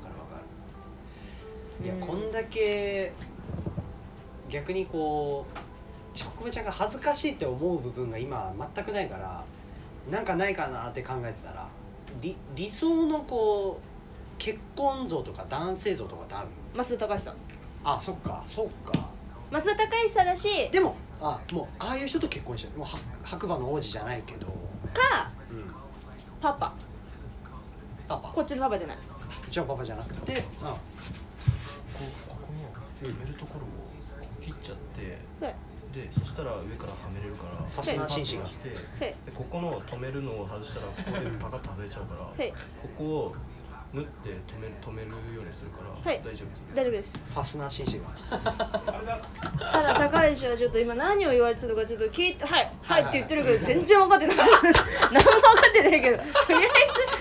[0.01, 0.41] かるわか
[1.79, 1.85] る。
[1.85, 2.01] いや、うん。
[2.01, 3.13] こんだけ
[4.49, 5.45] 逆にこ
[6.15, 9.43] うしょくまちゃんが恥ずかしいって思う部分が今全くないから
[10.09, 11.67] なんかないかなって考えてたら
[12.21, 13.92] 理理想のこう
[14.43, 17.35] 結婚像とか男性像とかってある増田隆さん
[17.85, 19.07] あそっかそっか。
[19.49, 20.69] 増田隆さんだし。
[20.69, 24.47] でもあもうああいう人と結婚してるもうは白馬の王子じゃないけど、
[24.93, 25.71] かうん、
[26.41, 26.73] パパ。
[28.05, 28.29] パパ？
[28.29, 28.97] こっちのパパじゃない。
[29.49, 30.79] じゃあパパじゃなくてあこ
[32.01, 34.75] うここの止めるところを切っちゃっ
[35.39, 35.55] てはい。
[35.93, 42.51] でそしたら上からはめれるからファスナー紳してはいでここの止めるのを外したらここでパカッと外れちゃうからはい。
[42.51, 43.35] ここを
[43.93, 46.19] 縫って止め止めるようにするからはい。
[46.25, 47.13] 大丈夫です大丈夫です。
[47.33, 48.39] ファスナー紳士が。
[49.71, 54.37] ただ高石はちょっと今何を言われてたのかちょっと聞いてはいはいって言ってるけど全然分かってない。
[55.13, 56.61] 何も分かってないけどとりあえ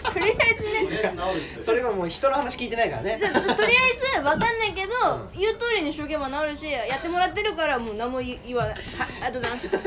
[0.09, 1.15] ずとりあえずね。
[1.61, 3.19] それがもう人の話聞いてないからね。
[3.19, 5.31] じゃあとりあえず分かんないけど、うん。
[5.39, 8.75] 言う通りにしとけば治るしやってもらってるからもう何も言言わない。
[8.75, 9.69] はいありがとうございます。
[9.71, 9.79] た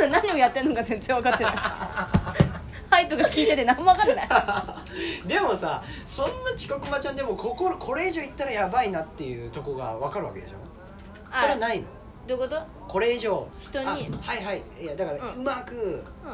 [0.00, 1.52] だ何をやってるのか全然分かってない。
[1.54, 2.19] は
[3.00, 4.28] いとか聞いてて何も分かってない。
[5.26, 10.56] でもさそんな遅刻まちゃんでもこここれ以上言ったらやばいなっていうとこが分かるわけでしょ？
[11.32, 11.86] それはないの？
[12.26, 12.60] どういうこと？
[12.88, 13.48] これ以上？
[13.60, 13.86] 人に？
[13.86, 14.62] あはいはい。
[14.80, 15.40] いやだからうん。
[15.40, 16.30] うまくうん、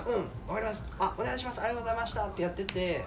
[0.49, 0.83] わかります。
[0.99, 1.61] あお願いします。
[1.61, 3.05] ありがとうございましたってやってて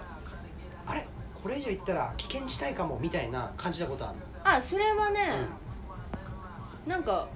[0.86, 1.06] あれ？
[1.42, 5.20] これ以上言ったら危険地帯かもみたいな感じたことあるあそれはね
[6.86, 7.28] の、、なんか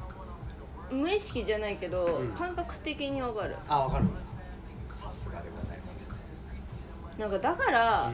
[0.91, 2.29] 無意識じゃないけど、うん。
[2.35, 3.57] 感覚的に分かる。
[3.69, 4.05] あ分かる。
[4.93, 5.57] さすがでご
[7.19, 8.11] なんかだから、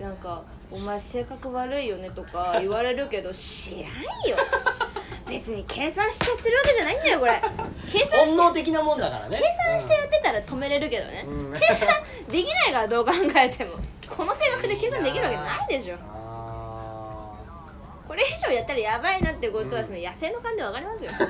[0.00, 3.82] うなんか「お前性格悪いよね」とか言われるけど 知らん
[4.28, 4.36] よ
[5.28, 7.40] 別に計算しちゃってるわけじゃないんだよこれ。
[7.90, 9.38] 計算して本能的なもんだからね。
[9.38, 11.52] 計算してやってたら止めれるけどね、うん。
[11.58, 11.88] 計算
[12.28, 13.76] できないからどう考えても
[14.08, 15.96] この性格で計算できるわけないでしょ。
[15.96, 17.32] あ
[18.06, 21.10] これ以上やったらやばいなってことはその野生の勘で分かりますよ。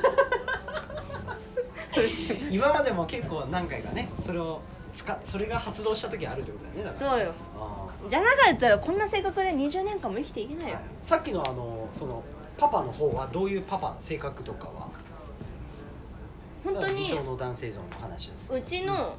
[2.01, 4.61] ー今までも結構何回かねそれを
[4.95, 7.11] 使それが発動した時あるってことだよねだから。
[7.11, 7.33] そうよ。
[7.57, 10.79] あじゃなかったらこんな性格で20年間も生きていけないよ。
[11.05, 12.23] ーさっきのあのその
[12.59, 14.91] パパの方はどういうパパ性格とかは？
[16.65, 19.17] 本当に理想の男性像の話ですうちの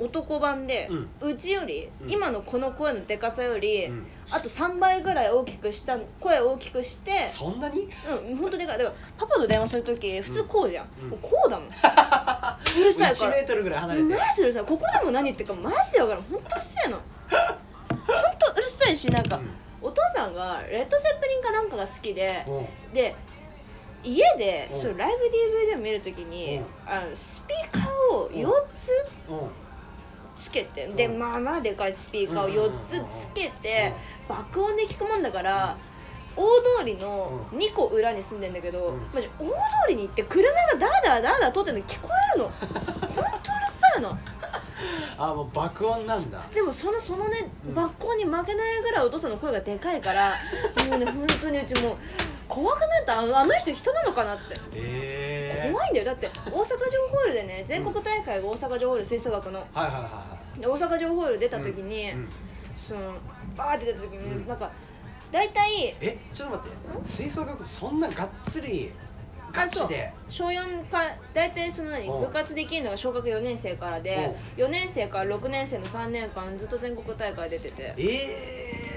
[0.00, 0.88] 男版で、
[1.20, 2.10] うちより、うん。
[2.10, 4.06] 今のこの声のでかさより、うん。
[4.30, 7.88] あと3倍ぐらい大きくした声を大きくしてそんなに？
[8.28, 8.78] うん本当でかい。
[8.78, 11.10] だからパパと電話する時普通こうじゃん、うん。
[11.10, 11.68] もうこうだもん。
[12.80, 14.06] うるさいか1らメートルぐらい離れて。
[14.06, 14.64] マジでうるさい。
[14.64, 16.22] ここでも何言ってるかマジで分からん。
[16.22, 17.04] 本当うるさいの本
[18.38, 19.50] 当うるさいしなんか、うん。
[19.82, 22.94] お父さんがレッド・ゼッペリンかなんかが好きでうん。
[22.94, 23.14] で
[24.04, 24.78] 家でうん。
[24.78, 26.64] そうライブ DVD を見るときにうん。
[26.86, 28.48] あのスピーカーを4
[28.80, 29.50] つうん
[30.40, 31.18] つけてでうん。
[31.18, 33.94] まあまあでかいスピーカーを4つつけて
[34.28, 34.36] うん。
[34.36, 35.76] 爆音で聞くもんだから
[36.36, 36.42] 大
[36.80, 39.00] 通りの2個裏に住んでんだけど、うん。
[39.12, 39.52] マジ大通
[39.90, 42.50] りに行って車がダーダーダーダー通ってるの聞こえるの。
[42.50, 43.32] ほんとうる
[43.66, 44.18] さいの。
[45.18, 46.42] あもう爆音なんだ。
[46.54, 47.74] でもそのそのねうん。
[47.74, 50.34] 爆音に負けないぐらいお父さんの声がでかいから
[50.88, 51.96] もうね本当にうちもう
[52.50, 53.20] 怖くなった？
[53.20, 54.42] あのあの人人なのかなって。
[54.74, 56.06] ええ怖いんだよ。
[56.06, 56.58] だって大阪城
[57.08, 59.60] ホールでね全国大会が大阪城ホール吹奏楽の。
[59.60, 62.28] はいはいはいはで大阪城ホール出た時いに、うん
[62.74, 63.14] その
[63.56, 64.46] バーって出た時に、うん。
[64.46, 64.70] なんか
[65.30, 67.10] 大体えちょっと待って。
[67.12, 68.90] 吹奏楽部そんながっつり
[69.52, 70.12] ガチで？
[70.28, 70.98] 小4か
[71.34, 72.08] 大体その何？
[72.08, 72.20] うん。
[72.22, 77.94] 部活できるのが小学4年生からで4年生から6年生の3年間ずっと全国大会出てて。
[77.98, 78.89] ええい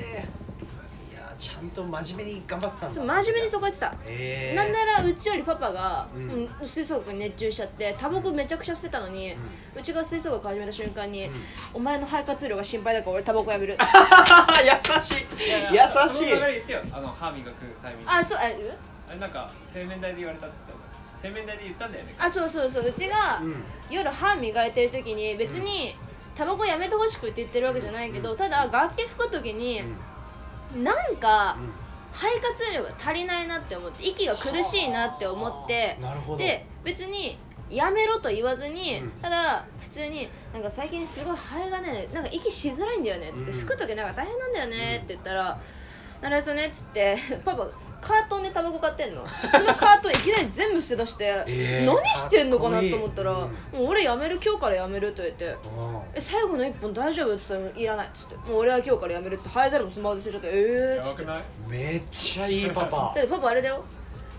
[1.34, 2.96] やちゃんと真面目に頑張ってたんだ。
[2.96, 9.36] そう真面目にそこやってた、ええなんならうちよりパパが、ううんん吹奏楽に熱中しちゃってタバコめちゃくちゃ吸ってたのに、
[9.76, 11.34] うちが吹奏楽始めた瞬間に、うん。
[11.74, 13.78] お前の肺活量が心配だから俺タバコやめる。
[14.64, 15.12] 優し
[15.42, 15.48] い。
[15.48, 15.50] い。
[15.50, 16.34] やいや優しい
[16.92, 18.12] あの歯磨くタイミング。
[18.12, 18.78] あそうあえ？
[19.10, 20.84] あれなんか洗面台で言われたって言った
[21.20, 22.16] 洗面台で言ったんだよね。
[22.18, 22.86] あそうそうそう。
[22.88, 23.64] うちが、うん。
[23.90, 25.96] 夜歯磨いてる時に別に、
[26.36, 29.84] タバコやめてほしくって言ってるわけじゃないけど、ただ楽器吹く時に、
[30.76, 31.58] なんか、
[32.14, 35.98] 肺活量が足りないなって思って息が苦しいなって思って
[36.38, 37.38] で別に
[37.72, 39.10] やめろと言わずに、うん。
[39.20, 45.60] ただ普通になんか最近すごい肺がねなんか息しづらいんだよねっつって、うん吹く時なんか大変なんだよねって言ったら
[46.22, 47.68] 「なるへそね」っつって パパ
[48.04, 49.26] カートンでタバコ買ってんの。
[49.52, 53.82] そのカートンいきなり全部捨て出して、えー何してんのかなと思ったらかっこいい。
[53.82, 55.56] もう俺やめる今日からやめる」と言ってうん
[56.14, 61.24] 「え最後の一本大丈夫?」っつったら「いらない」っつって「もう俺は今日からやめる」っつって灰皿もスマホで捨てちゃって「ええー」っつって。
[61.24, 61.44] くない？
[61.68, 62.98] めっちゃいいパパ。
[63.16, 63.84] だってパパあれだよ。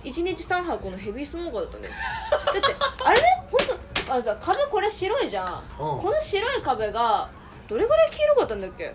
[0.05, 1.89] 1日3箱のヘビースモーカーだったね
[2.31, 3.27] だってあれね？
[3.51, 7.27] ほんとあのさ壁これ白いじゃん、この白い壁が
[7.69, 8.95] どれぐらい黄色かったんだっけ？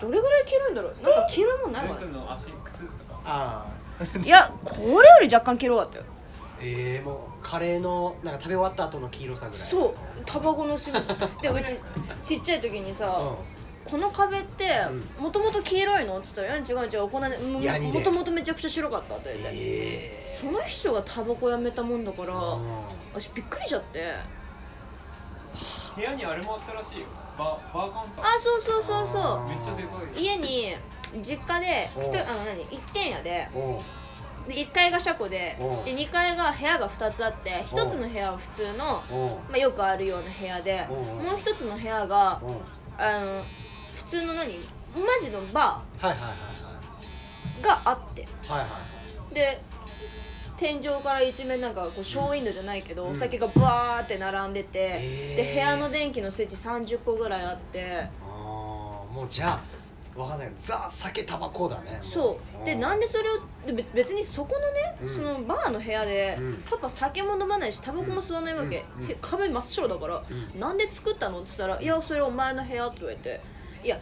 [0.00, 0.94] どれぐらい黄色いんだろう？
[1.02, 3.20] なんか黄色いもんないかくんの足靴とか。
[3.26, 3.66] あ
[4.24, 6.04] いやこれより若干黄色かったよ。
[6.60, 9.68] えー、もうカレーのなんか食べ終わった後の黄色さぐらい。
[9.68, 9.94] そう
[10.24, 10.90] タバコのし
[11.42, 11.78] でうち
[12.22, 14.68] ちっちゃい時にさ、うこの壁って
[15.18, 22.58] もともと黄色いの?」っつったら「いや違う違うこんなねもヤニでもともとめちゃくちゃ白かった」って言んって、ええその人がタバコやめたもんだからー
[23.14, 24.14] 私びっくりしちゃって。
[25.94, 27.06] 部屋にあれもあったらしいよ
[27.38, 28.24] バーバーカウンター。
[28.24, 29.48] あそうそうそうそあう。
[29.48, 30.22] めっちゃでかい。
[30.22, 30.74] 家に
[31.22, 33.48] 実家で一人あの何一軒家で。
[33.54, 33.74] うんう。
[33.74, 33.78] ん
[34.48, 35.56] で1階が車庫で。
[35.60, 35.70] おう。
[35.84, 38.84] で2階が部屋が2つあって1つの部屋は普通の、
[39.48, 40.86] まあ、よくあるような部屋で。
[40.90, 40.96] おう。
[40.96, 42.46] もう1つの部屋がう。
[42.46, 42.56] ん
[42.98, 44.46] あの普通の何
[44.94, 48.22] マジのバはいはいはいーがあって。
[48.48, 48.70] はいはいは
[49.30, 49.34] い。
[49.34, 49.60] で
[50.56, 53.10] 天井から一面なんかこうショーウィンドウじゃないけど、うん。
[53.10, 54.98] お酒がバーって並んでて、
[55.36, 58.08] で部屋の電気のスイッチ30個ぐらいあって。
[58.20, 60.52] ああもうじゃあわかんない。
[60.58, 62.64] ザ酒タバコだねもそう。
[62.64, 63.34] でなんでそれを
[63.94, 65.14] 別にそこのね、うん。
[65.14, 66.62] そのバーの部屋で、うん。
[66.68, 69.16] パパ酒も飲まないしタバコも吸わないわけ、うん。
[69.20, 71.40] 壁真っ白だから、うなんで作ったの？
[71.40, 73.40] って言ったら「いやそれお前の部屋」って言われて
[73.84, 73.98] 「いや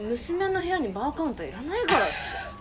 [0.00, 2.51] 娘の部屋にバーカウンターいらないから」っつって。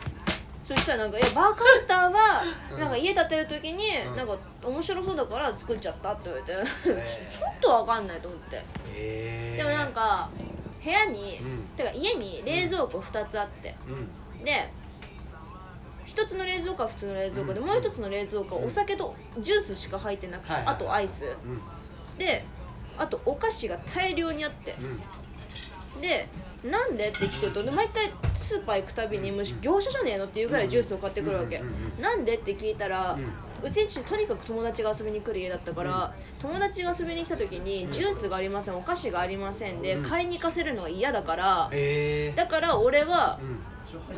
[0.76, 1.54] そしたらなんか「いやバーカウ
[1.84, 2.44] ンターは
[2.80, 4.16] なんか家建てる時にうん。
[4.16, 8.64] なんか面白そうだから作っちゃった」って言われてえちょっとわかんないと思って。
[8.96, 10.30] えでもなんか
[10.84, 11.64] 部屋に、うん。
[11.76, 13.76] てか家に冷蔵庫2つあって。
[13.88, 14.44] うん。
[14.44, 14.72] で
[16.06, 17.68] 一つの冷蔵庫は普通の冷蔵庫で、うん。
[17.68, 21.26] もう一つの冷蔵庫はお酒とジュースしか入ってなくて、あとアイス。
[21.26, 22.18] うん。
[22.18, 22.46] で
[22.98, 24.74] あとお菓子が大量にあって。
[24.74, 25.02] うん
[26.02, 26.28] で
[26.64, 27.10] なんで？
[27.10, 31.62] って聞くとで毎回スーパー行くたびにもう業者じゃねえのっていうぐらいジュースを買ってくるわけ、
[32.00, 32.36] なんで？
[32.36, 33.18] って聞いたら、
[33.64, 40.04] うちんちとにかく友達が遊びに来る家だったから、友達が遊びに来た時にジュースがありませんお菓子がありませんで、うん。
[40.04, 42.38] 買いに行かせるのが嫌だから、ええ。
[42.38, 43.60] だから俺はうん。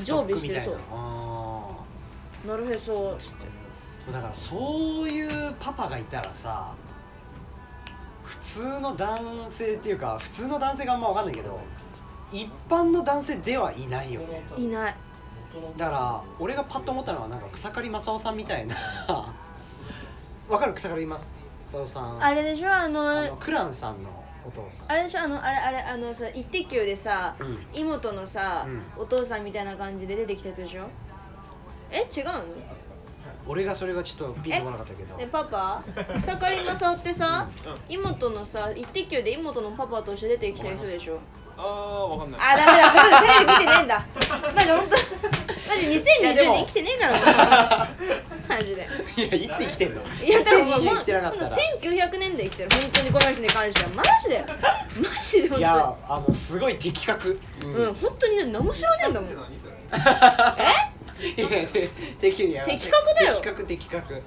[0.03, 2.47] 常備してるそう。
[2.47, 2.57] な。
[2.57, 3.45] るへそっつって。
[4.09, 6.73] ーだからそういうパパがいたらさ
[8.41, 9.17] 普通の男
[9.49, 11.59] 性っていうか普通の男性があんま分かんないけど
[12.31, 14.43] 一般の男性ではいないよね。
[14.57, 14.95] いない。
[15.77, 18.75] だから俺がパッと思ったのはなんか草刈正雄さんみたいな。
[20.49, 21.23] わかる草刈正
[21.73, 22.23] 雄さん？
[22.23, 22.73] あれでしょ？
[22.73, 24.09] あのあのクランさんの
[24.45, 24.91] お父さん。
[24.91, 25.21] あれでしょ？
[25.21, 27.57] あのあれあれあのさ「イッテ Q!」でさ、うん。
[27.73, 28.67] 妹のさ、
[28.97, 30.88] うお父さんみたいな感じで出てきたやつでしょ？
[31.91, 31.99] え？
[31.99, 32.34] 違うの？
[33.48, 35.16] 俺がそれがちょっとピンとこなかったけど。
[35.18, 35.84] ねパパ？
[36.16, 37.50] 草刈正雄ってさ、
[37.89, 41.20] 妹のさ「イッテ Q!」で妹のパパとして出てきてる人でしょ？
[41.58, 42.39] ああわかんない。
[42.41, 43.22] あダメだ。
[43.22, 44.06] テレビ見てねえんだ。
[44.56, 44.96] マジ本当
[45.70, 47.89] マジ2020年生きてねえから
[48.50, 48.88] マジで。
[49.18, 50.02] いやいつ生きてんの？
[50.24, 51.50] いやでももう2020生きてなかったら。
[51.82, 52.70] 1900年で生きてる。
[52.72, 53.89] 本当にこの人に関しては。
[53.89, 54.46] マジで。
[54.48, 57.39] マジで本いやあのすごい的確。
[57.60, 58.38] 当にうん本当に。
[58.38, 59.30] ね何も知らねえんだもん。
[59.30, 59.74] って何それ
[61.24, 63.36] いやで的にや的確だよ。
[63.36, 64.21] 的確的確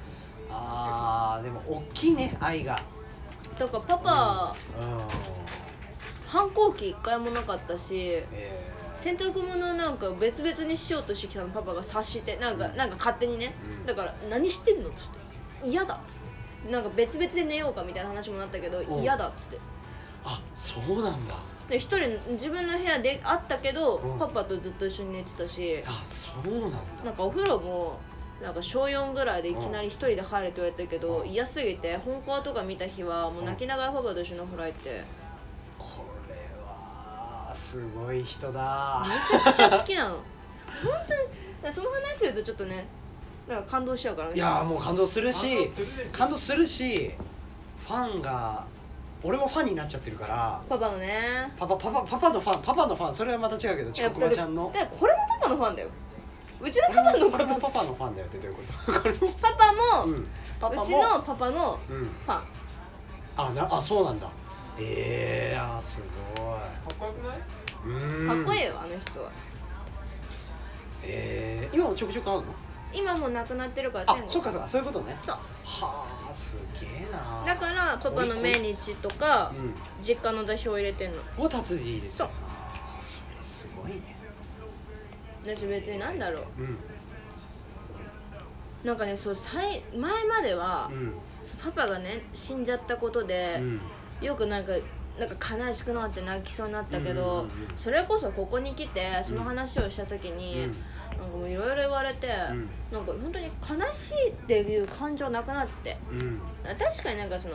[0.51, 2.79] あーでも大きいね愛が。
[3.59, 4.99] だからパパうん。
[6.27, 7.95] 反抗期一回もなかったし
[8.33, 13.87] え洗濯物をなんか別々にしようとしてきたのパパが察してなんかなんか勝手にね、うん。
[13.87, 15.19] だから「何してんの?」っつって
[15.69, 16.37] 「嫌だ」っつって。
[16.71, 19.03] なんか別々で寝ようかみたいな話もなったけどうん。
[19.03, 19.57] 嫌だっつって。
[19.57, 19.59] ー
[20.25, 21.35] あそうなんだ
[21.69, 24.19] で一人自分の部屋であったけど、うん。
[24.19, 25.83] パパとずっと一緒に寝てたし。
[25.85, 26.79] あそうなんだ。
[27.05, 27.99] なんかお風呂も
[28.43, 31.29] なんか小4ぐらいでいきなり一人で入れって言われたけど、うん。
[31.29, 35.05] 嫌すぎて本校とか見た日はもう泣きながらパパと一緒にお風呂入って。
[35.79, 35.87] こ
[36.29, 39.05] れはすごい人だ。
[39.05, 40.15] めちゃくちゃ好きなの。
[40.15, 40.23] 本
[41.63, 42.87] 当にその話するとちょっとね
[43.49, 44.35] なんか感動しちゃうからね。
[44.37, 46.13] いやーもう感動するし感動するでしょ。
[46.13, 47.15] 感動するし
[47.87, 48.65] ファンが
[49.27, 51.53] 俺もファンになっちゃってるからパパのね。
[51.59, 54.71] パパパパパパのファンパパのファンそれはまた違うけどちこくまちゃんの。
[54.73, 55.89] だからこれもパパのファンだよ。
[56.61, 58.63] うちのパパのこことパパのファンだよってどういうこ
[58.93, 59.01] と？
[59.01, 59.33] これも。
[59.43, 60.27] パパも、うん。
[60.61, 60.83] パパも。
[60.83, 62.05] うちのパパのうん。
[62.05, 62.43] ファン。
[63.37, 64.31] あなあそうなんだ。
[64.79, 66.01] ええー、あーす
[66.37, 66.47] ごい。
[66.47, 66.63] か
[66.95, 68.27] っこよくない？
[68.29, 69.31] かっこいいよあの人は。
[71.03, 72.45] えー、今もちょくちょく会うの？
[72.93, 75.17] 今もう亡くなってるからあそっかそっかそういうことね。
[75.19, 75.37] そう。
[75.37, 77.45] はあすげえな。
[77.47, 79.75] だからパパの命日とかうん。
[80.03, 81.19] 実家の座標入れてんの。
[81.39, 82.29] を立てていいですそう。
[83.03, 84.17] それすごいね。
[85.43, 86.43] 私別になんだろう。
[86.61, 86.79] うん。
[88.85, 91.13] なんかねそうさい前までは、うん。
[91.43, 93.81] そうパパがね死んじゃったことで、うん。
[94.21, 94.73] よくなんか
[95.19, 97.51] なんか悲しくなって泣きそうになったけど、うんうんうん。
[97.77, 100.75] それこそここに来てその話をした時に、うん
[101.19, 102.31] なんかもういろいろ言われて、ん。
[102.93, 105.97] なんか本当に悲しいっていう感情なくなって。
[106.11, 106.41] うん。
[106.79, 107.55] 確かになんかその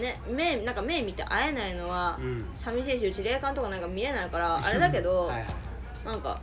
[0.00, 2.44] ね目なんか目見て会えないのは、うん。
[2.54, 5.46] 寂しいしうち霊感とかなんか見えないからあれだけど、 はいはい。
[6.04, 6.40] なんか、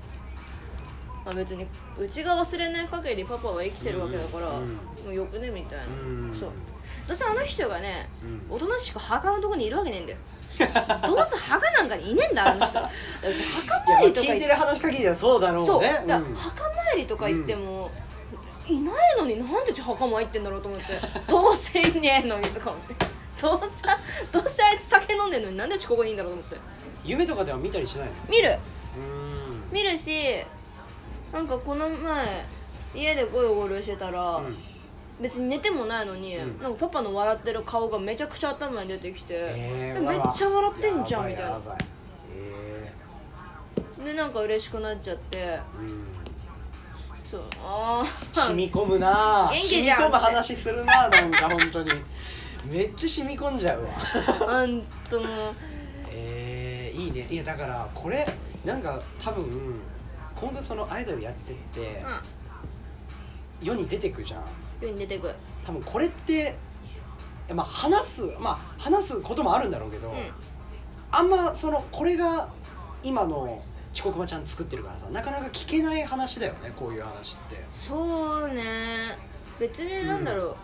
[1.24, 1.68] まあ、別に
[2.00, 4.68] うちが忘れない限りパパは生きてるわけだから、うん。
[4.74, 4.80] も
[5.10, 6.34] うよくねみたいな、うん。
[6.34, 6.50] そう。
[7.08, 8.10] どうせあの人がね、
[8.50, 8.56] うん。
[8.56, 10.18] おとなしく墓のとこにいるわけねえんだよ
[11.08, 12.80] どうせ墓なんかにいねえんだあの人。
[12.80, 14.34] うち墓参りとか行って。
[14.34, 15.66] 聞いてる話限りはそうだろうね。
[15.66, 15.82] そう。
[16.08, 16.26] だ墓
[16.92, 17.92] 参りとか行っても、
[18.68, 20.86] いないのになんでうち墓参ってんだろうと思って。
[21.28, 22.96] どうせいねえのにとか思って。
[23.42, 23.84] どうせ
[24.32, 26.58] どうせあいつ酒飲んでんのになんでうちここにいんだろうと思って。
[27.04, 28.14] 夢とかでは見たりしないの？
[28.30, 28.58] 見る。
[28.98, 29.74] うん。
[29.74, 30.46] 見るし
[31.34, 32.46] なんかこの前
[32.94, 34.58] 家でゴロゴロしてたら、うん
[35.22, 36.60] 別に寝てもないのに、うん。
[36.62, 41.52] なんかパパの笑ってる顔がめちゃくちゃ頭に出てきて、えーでめっちゃ笑ってんじゃんみたいな。
[41.52, 41.78] やば
[42.36, 42.92] え
[44.04, 45.38] でなんか嬉しくなっちゃって。
[45.38, 46.08] ーうん
[47.30, 47.42] そう。
[47.64, 48.04] あ
[48.34, 49.50] 染み込むな。
[49.54, 51.92] 元気じゃん染み込む話するななんか本当に。
[52.70, 53.90] めっちゃ染み込んじゃうわ。
[54.50, 55.54] ああんとも
[56.10, 57.28] えー、いいね。
[57.30, 58.28] いやだからこれ
[58.66, 59.80] なんか多分
[60.36, 62.04] 今後そのアイドルやってって
[63.62, 64.44] う世に出てくじゃんん
[64.82, 65.36] 世に出てくる。
[65.66, 66.56] 多分これって
[67.54, 70.16] まあ話すまあ話すこともあるんだろうけど、うん。
[71.12, 72.50] あんまそのこれが
[73.04, 73.62] 今の
[73.94, 77.64] 遅刻まちゃん作ってるからさなかなか聞けない話だよねこういう話って。
[77.72, 78.64] そうね。
[79.60, 80.56] 別になんだろう、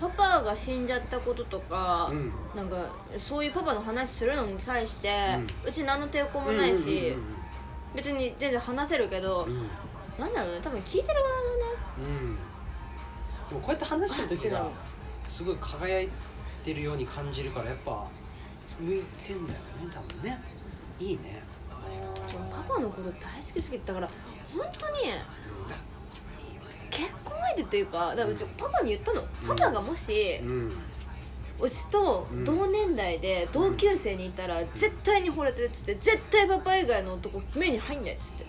[0.00, 2.32] パパが死んじゃったこととか、うん。
[2.54, 2.76] なんか
[3.16, 7.24] そういうパパの話するのに対して、うち何の抵抗もうんないし、うんうん。
[7.94, 9.52] 別に全然話せるけど、うん。
[9.52, 9.68] うん
[10.18, 10.60] なんだろうね。
[10.60, 12.18] 多分聞いてる側がね。
[12.20, 12.38] うん
[13.52, 14.66] でもこうやって話してる時が
[15.26, 16.08] すごい輝い
[16.64, 18.06] てるように感じるからやっぱ
[18.80, 20.40] 向いてんだよね多分ね。
[20.98, 21.42] いいね。
[22.28, 24.08] でもパパのこと大好きすぎてだから
[24.56, 24.96] 本当に
[26.88, 29.22] 結婚相手っていうかだからうちパパに言ったの。
[29.46, 30.72] パパがもしうん。
[31.60, 38.46] うちと同年代で同級生にいたら絶対に惚れてるっつって絶対パパ以外の男目に入んないっつって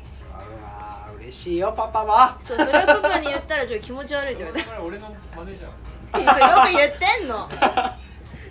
[1.24, 2.36] 嬉しいよパパは。
[2.40, 5.74] そうそれをパパに言ったらちょっと気持ち悪いって言われてこれ俺のマネージャー
[6.14, 7.50] そうよく言ってんの。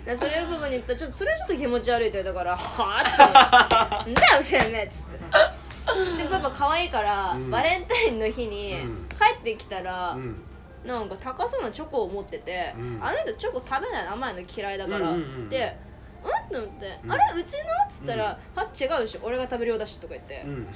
[0.05, 5.17] でそれをパパに言ったらちょっとそれはちょっと気持ち悪いって言われたからはあって思ってなんだよてめえっつって。
[5.17, 7.49] でパパ可愛いから、うん。
[7.49, 8.95] バレンタインの日にうん。
[9.09, 10.41] 帰ってきたら、うん。
[10.85, 12.99] なんか高そうなチョコを持ってて、うん。
[13.01, 15.92] あの人チョコ食べないの甘いの嫌いだから、うんうんうんで「う
[16.29, 17.11] ん?」って思って「うん。
[17.11, 17.41] あれ？
[17.41, 19.21] うちの?」っつったら「あ違うでしょ。
[19.23, 20.43] 俺が食べるようだし」とか言って。
[20.45, 20.67] う、ん。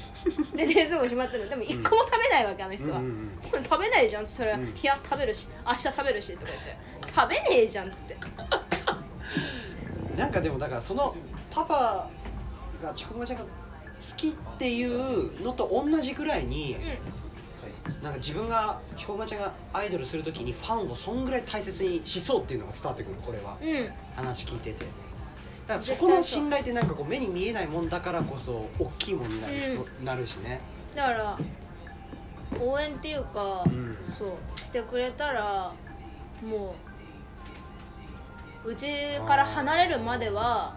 [0.55, 1.49] で冷蔵庫閉まってるの。
[1.49, 3.31] でも一個も食べないわけあの人は、うんうん
[3.63, 4.67] 食べないじゃんっつったら「うん。
[4.67, 6.77] いや食べるし明日食べるし」とか言って
[7.13, 8.17] 「食べねえじゃん」っつって。
[10.17, 11.15] なんかでもだからその
[11.51, 12.09] パパ
[12.81, 13.49] がちくまちゃんが好
[14.15, 16.77] きっていうのと同じぐらいに、
[18.01, 23.57] なんか自分がちくまちゃんがアイドルするときにファンをそんぐらい大切にしそうっていうのが伝わってくるこれは。
[23.61, 23.93] うんうん。
[24.15, 24.85] 話聞いてて
[25.67, 30.61] だからそこの信頼ってなんかこう目に見えないもんだからこそ大きいものになる,、なるしね。
[30.95, 31.37] だから
[32.59, 33.97] 応援っていうか、うん。
[34.07, 35.73] そうしてくれたら
[36.41, 36.73] も
[38.65, 38.87] ううち
[39.25, 40.75] から離れるまでは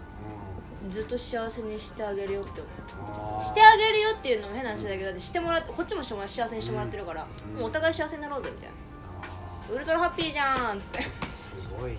[0.89, 3.41] ずっと幸せにしてあげるよって思う。
[3.41, 7.25] してあげるよっていうのも変な話だけどだってしてもらってこっちもしてもら幸せにしてもらってるから、
[7.55, 7.59] うん。
[7.59, 8.75] もうお互い幸せになろうぜみたいな。
[9.73, 11.01] ウルトラハッピーじゃんっつって。
[11.03, 11.09] す
[11.79, 11.97] ごいね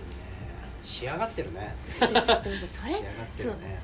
[0.83, 1.75] 仕上がってるね。
[1.99, 3.79] でもさそれ仕上がってそね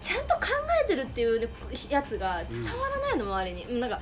[0.00, 0.40] ちゃんと考
[0.84, 1.48] えてるっていう
[1.88, 4.00] やつが伝わらないの周りに、うん、なんか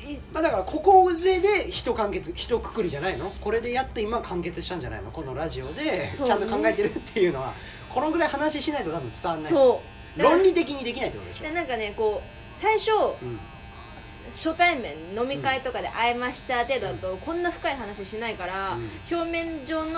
[0.00, 3.26] いまあだからここでで一完結一括りじゃないの？
[3.28, 5.10] これでやっと今完結したんじゃないの？
[5.10, 5.70] このラジオで
[6.14, 7.52] ちゃんと考えてるっていうのは
[7.94, 9.52] このぐらい話しないと多分伝わんない。
[9.52, 9.80] そ
[10.18, 10.22] う。
[10.22, 11.48] 論理的にできないってことでしょ。
[11.48, 12.90] でなんかねこう最初、
[14.32, 18.52] 初対面飲み会とかで会えました程度だと、こんな深い話しないから、
[19.10, 19.90] 表面上の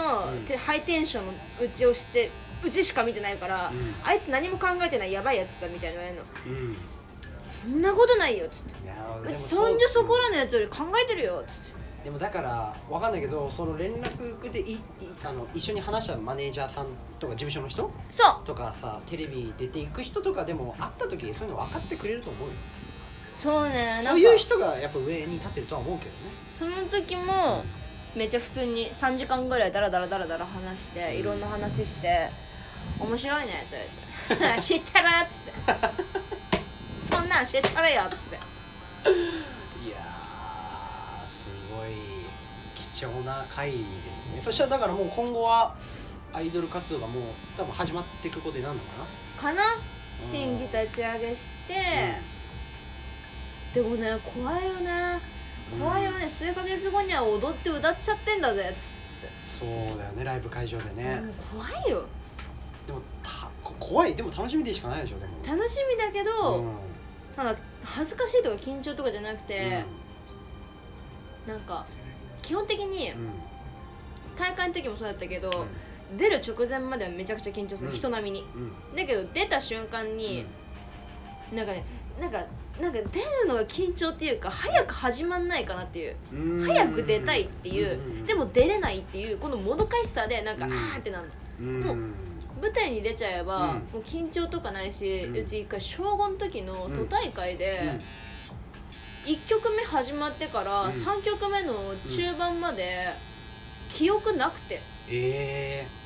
[0.47, 2.29] てハイテンションのうちをして
[2.67, 3.71] うちしか見てないから、
[4.07, 6.75] あいつ何も考えてないやばいやつだみたいな言われるの
[7.45, 8.75] そんなことないよっつって。
[9.25, 11.75] うちそんじょそこらのやつより考えてるよっつって。
[12.05, 14.81] でもだからわかんないけどその連絡でいい
[15.25, 16.87] あの一緒に話したマネージャーさん
[17.19, 18.47] とか事務所の人そう。
[18.47, 22.49] とかさテレビ出ていく人とかでも会った時にそういうの分かってくれると思うよ
[23.45, 26.17] そうねそういう人がやっぱ上に立ってるとは思うけどね。
[26.33, 27.61] その時も
[28.17, 32.31] めっちゃ普通に3時間ぐらいダラダラダラダラ話していろんな話して
[33.05, 33.77] 「面白いね」って
[34.31, 35.77] 言われて「知ってる」っつって
[37.13, 38.37] 「そんなん知ってるよ」っつって。
[38.37, 41.91] いやーすごい
[42.97, 43.81] 貴重な回です
[44.37, 44.43] ね。
[44.43, 45.75] そしたらだからもう今後は
[46.33, 47.23] アイドル活動がもう
[47.59, 48.81] 多分始まっていくことになるの
[49.43, 49.53] かな。
[49.55, 49.63] かな？
[50.31, 51.75] 審議立ち上げして、
[53.75, 55.19] でもね怖いよね。
[55.81, 56.27] 怖いよね。
[56.29, 58.63] 数ヶ月後には踊って歌っちゃってんだぜ。
[58.73, 62.05] つそうだよねライブ会場でって、ね、もう怖いよ。
[62.87, 64.15] でもたこ怖い。
[64.15, 65.33] でも楽しみでしかないでしょでも。
[65.45, 66.67] 楽しみだけど、うん。
[67.37, 69.85] なんか恥ずかしいとか緊張とかじゃなくて、
[71.47, 71.85] なんか
[72.43, 73.21] 基本的にうん。
[73.21, 73.31] うん
[74.37, 75.49] 大会の時もそうだったけど、
[76.19, 77.97] 出る直前まではめちゃくちゃ緊張する、うん。
[77.97, 78.41] 人並みに。
[78.41, 78.97] うん。
[78.97, 80.45] だけど出た瞬間に、
[81.53, 81.85] なんかね
[82.21, 82.45] なんか
[82.81, 86.17] なんか出るのが緊張っていうか早く始まんないかなっていう。
[86.33, 86.67] うん。
[86.67, 88.27] 早く出たいっていう、ん。
[88.27, 90.73] でも出れないっていうこのもどかしさでなんか、うん。
[90.73, 91.27] あーってなる
[91.65, 91.97] もう
[92.61, 93.75] 舞台に出ちゃえば、うん。
[93.75, 97.97] もう緊張とかないし、ううんち一回小5の時の都大会で、うん。
[97.97, 100.91] 1曲目始まってからうん。
[100.91, 102.83] 3曲目の中盤まで
[103.93, 104.81] 記憶なくて。
[105.13, 106.05] ええ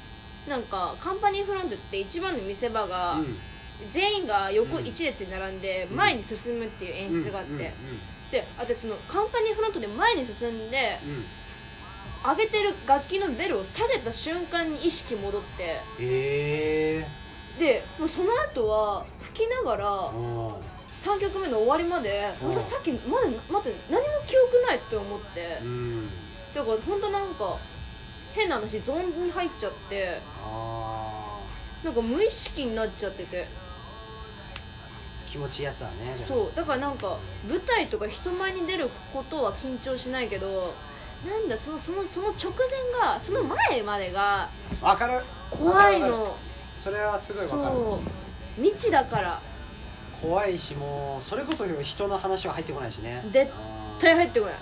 [0.50, 3.26] なんかカンパニーフロントって一番の見せ場が、うん
[3.92, 4.86] 全員が横うん。
[4.86, 7.70] 一列に並んでうん前に進むっていう演出があって、
[8.30, 10.98] で私そのカンパニーフロントで前に進んで
[12.26, 15.46] 上げてる楽器のベルを下げた瞬間に意識戻って。
[16.00, 17.18] ええ
[17.58, 20.54] でもうその後は吹きながらうん
[20.88, 22.10] 3曲目の終わりまで
[22.42, 22.54] うん。
[22.54, 25.58] 私さっきまだ待って何も記憶ないって思って。
[25.62, 26.06] うん。
[26.54, 27.56] だから本当なんか
[28.34, 30.08] 変な話ゾーンに入っちゃって。
[30.44, 31.38] あ
[31.84, 33.44] なんか無意識になっちゃってて。
[33.44, 33.67] ー
[35.28, 35.92] 気持ちいいやつだね
[36.26, 37.06] そうだからなんか
[37.48, 40.46] 舞台とか人前に出ることは緊張しないけど
[41.26, 44.46] なんだそのそのその直前がその前までが
[44.82, 45.18] わかる。
[45.50, 46.06] 怖いの。
[46.14, 47.74] それはすごいわかる。
[47.74, 48.62] そう。
[48.62, 49.36] 未知だから。
[50.22, 53.20] 怖いしもうそれこそ人の話は入ってこないしね。
[53.32, 53.52] 絶絶
[54.00, 54.54] 対入ってこない。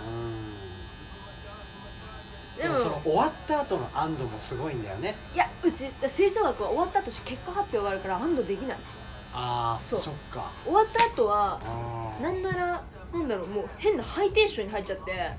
[2.56, 5.14] でもその終わった後の安堵もすごいんだよね。
[5.34, 8.78] いやうち吹奏楽は終わった後結果発表があるから安堵できない
[9.38, 10.06] ああそっか。
[10.64, 11.60] 終わった後は
[12.22, 12.82] なんなら
[13.12, 15.36] なんだろうもう変なハイテンションに入っちゃってへ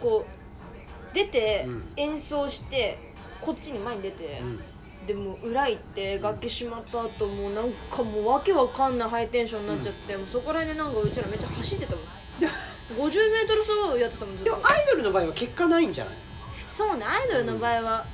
[0.00, 1.82] こう出てうん。
[1.96, 2.98] 演奏して
[3.40, 4.60] こっちに前に出てーうん。
[5.06, 12.04] でもう裏行って楽器しまった後もうなんかもうわけわかんないハイテンションになっちゃって、もうそこら辺でなんかうちらめっちゃ走ってたもん。
[12.04, 16.14] 50m 走やってたもんでもアイドルの場合は結果ないんじゃない？
[16.14, 18.04] そうねアイドルの場合は、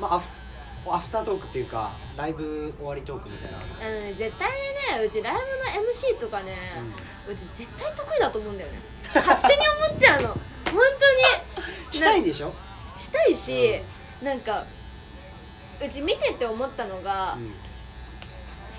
[0.00, 0.20] まあ
[0.94, 4.00] アフタートークっていうかライブ終わりトークみたいなあの？
[4.06, 5.38] ね絶対にねうちライブ
[5.80, 6.52] の MC とかね、
[7.28, 8.78] うち絶対得意だと思うんだよね。
[9.14, 10.28] 勝手に思っちゃうの。
[10.70, 11.96] 本当に。
[11.96, 12.52] したいんでしょ？
[12.98, 13.80] したいし、
[14.24, 17.50] なんかうち見てて思ったのが、うん。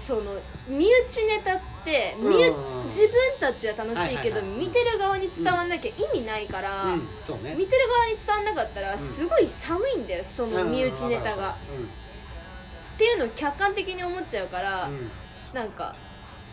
[0.07, 0.21] その
[0.69, 1.61] 身内ネタって
[2.17, 2.87] 身内うん。
[2.87, 4.67] 自分たちは楽しいけど、はいはいはい。
[4.67, 7.01] 見てる側に伝わんなきゃ意味ないから、うん。
[7.01, 7.55] そうね。
[7.57, 14.97] 見てる側に伝わんなかったらすごい寒いんだよその身内ネタが、うっていうのを客観的に思っちゃうから、んうん。
[15.53, 15.95] なんか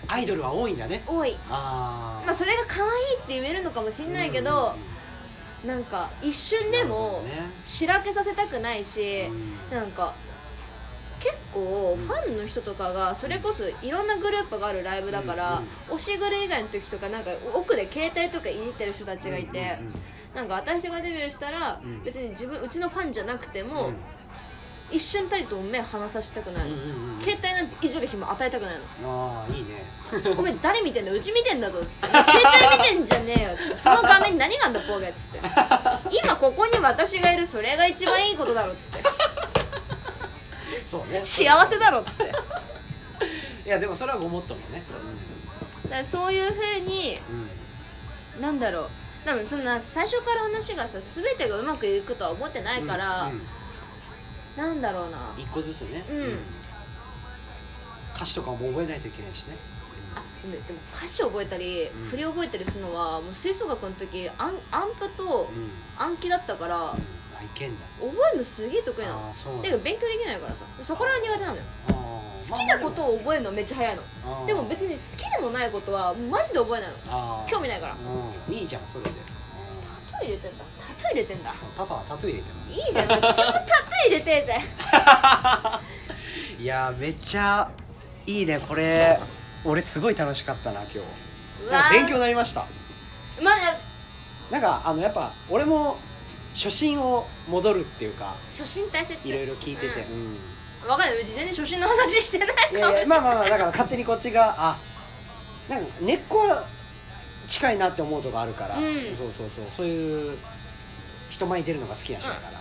[0.09, 1.01] アイドルは多いんだね。
[1.07, 1.32] 多い。
[1.49, 4.72] まあそれが可愛いって言えるのかもしんないけど、
[5.66, 7.22] なんか一瞬でも
[7.59, 9.22] しらけさせたくないし、
[9.70, 9.78] うん。
[9.78, 10.12] なんか
[11.24, 15.58] 結構ファンの人とかがそれこそいろんなグループがあるライブだから、
[15.88, 19.78] 推しグル以外の時とかなんか奥で携帯とかいじってる人たちがいて、
[20.34, 22.04] なんか私がデビューしたら、うん。
[22.04, 23.96] 別に自分うちのファンじゃなくても、うん。
[24.92, 26.68] 一瞬たりとも目離させたくない
[27.24, 29.08] 携帯なんていじる暇与えたくないの。
[29.08, 29.70] ああいいね。
[30.36, 31.12] ごめん誰見てんだ？
[31.12, 33.76] うち見てんだぞ携帯見てんじゃねえよって。
[33.76, 35.48] その画面に何があんだボーゲっつって。
[36.22, 39.63] 今ここに私がいるそれが一番いいことだろっつって
[40.90, 41.22] そうね。
[41.24, 42.32] 幸せだろっつって。
[43.66, 44.82] いやでもそれはごもっともね。
[45.84, 47.18] だからそういうふうに
[48.36, 48.90] うんなんだろう。
[49.24, 53.40] 多分そんな最初から話がさ全てがうまくいくとは思ってないから、うんうん。
[54.56, 55.18] なんだろうな。
[55.38, 56.04] 一個ずつね。
[56.10, 56.38] うん。
[58.16, 59.56] 歌詞とかも覚えないといけないしね。
[60.16, 61.88] あでもでも歌詞覚えたり、ん。
[62.10, 65.70] 振り覚えたりするのはもう吹奏楽の時アンアンプとうん。
[65.98, 66.76] 暗記だったから、
[67.39, 67.80] あいけんだ。
[68.01, 69.18] 覚えるのすげえ得意なの。
[69.18, 69.68] あーそうなんだ。
[69.70, 70.64] てか勉強できないからさ。
[70.85, 71.62] そこら辺苦手なのよ。
[71.89, 71.95] 好
[72.55, 74.03] 好きなことを覚えるのめっちゃ早いの。
[74.47, 76.97] でも別に好きでもないことはマジで覚えないの。
[77.49, 77.95] 興味ないから。
[77.95, 78.01] うん。
[78.55, 79.11] いいじゃんそれで。
[79.11, 79.16] タ
[80.20, 80.64] トゥー入れてんだ。
[80.64, 81.55] タトゥー入れてんだ。
[81.78, 83.09] パパはタトゥー入れてるいいじゃん。
[83.09, 83.62] 私もタトゥー
[84.07, 84.61] 入れてえぜ。
[86.61, 87.70] いやーめっちゃ
[88.26, 88.59] いいね。
[88.61, 89.18] これ
[89.64, 90.99] 俺すごい楽しかったな今日。
[90.99, 91.03] う
[91.70, 91.72] わー。
[91.72, 92.61] なんか勉強になりました。
[93.43, 93.55] まあ
[94.53, 95.97] なんかあのやっぱ俺も
[96.55, 98.26] 初心を戻るっていうか
[98.57, 99.28] 初心大切。
[99.28, 100.86] いろいろ聞いてて、うん。
[100.86, 100.90] うん。
[100.90, 102.48] わかんないうち全然初心の話してない。
[102.48, 104.76] かもいやいやまあまあまあだから勝手にこっちがあ
[105.68, 106.62] なんか根っこは
[107.48, 108.84] 近いなって思うとこあるから、うん。
[108.84, 108.90] そ
[109.26, 109.64] うそうそう。
[109.66, 110.36] そういう
[111.30, 112.55] 人前に出るのが好きな人だから、うん。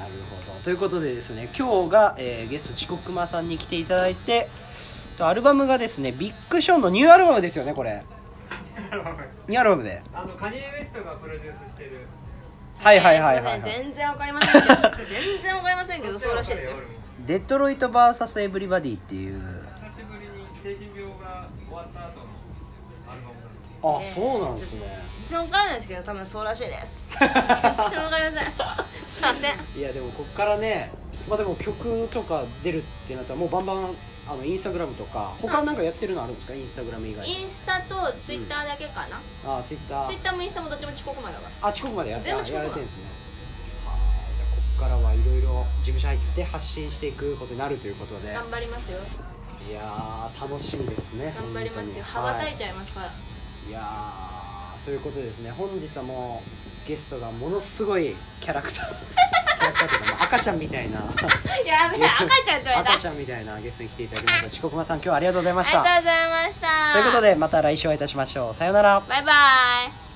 [0.00, 0.60] なるほど。
[0.62, 4.46] ということでですね今日が、えーゲスト遅刻魔さんに来ていただいて
[5.18, 8.04] とアルバムがですねビッグショーのニューアルバムですよねこれ。
[9.48, 9.82] ニューアルバム。
[9.82, 10.02] で。
[10.12, 12.06] あのカニエ・ウエストがプロデュースしてる
[12.82, 16.76] はいはいはいはい、すませんはい、全然わかりませんけど全然わかりませんけどそうらしいですよ。
[17.26, 19.40] デトロイト VS エブリバディっていう。
[19.90, 22.26] 久しぶりに精神病が終わった後の
[23.06, 27.16] アルバムなんであそうなんです全然わからないですけど多分そうらしいです。
[27.20, 28.44] 全然わかりません。
[28.44, 29.42] すいません。
[29.42, 30.90] ねいやでもこっからね
[31.28, 33.76] まあでも曲とか出るってなったらもうバンバン
[34.30, 36.54] あのインスタグラムとか他なんかやってるのあるんですか？
[36.54, 40.06] インスタグラム以外にインスタとツイッターだけかな、あツイッター。
[40.06, 41.50] ツイッターもインスタもどっちも遅刻までだか。
[41.50, 42.54] らあ遅刻までやって全部遅刻。
[42.54, 43.90] やられてるんですね。
[43.90, 43.98] はあ
[44.30, 48.30] じゃあこっからはいろいろ事務所入って発信していくことになるということで。
[48.30, 49.02] 頑張りますよ。
[49.02, 51.34] いやー楽しみですね。
[51.34, 52.04] 頑張りますよ。
[52.06, 53.10] 羽ばたいちゃいますから、い
[53.74, 58.86] やーということでですね本日はもうゲストがものすごいキャラクター。
[59.60, 60.98] キャラクターというか、まあ、赤ちゃんみたいな。
[60.98, 62.92] やべえ赤ちゃんって言われた。
[62.94, 65.82] 赤ちゃんみたいなゲストに来ていただきました遅刻まさん今日はありがとうございました。
[65.82, 66.92] ありがとうございました。
[66.94, 68.54] ということでまた来週お会いいたしましょう。
[68.54, 69.00] さようなら。
[69.08, 69.32] バイバ
[69.86, 70.09] イ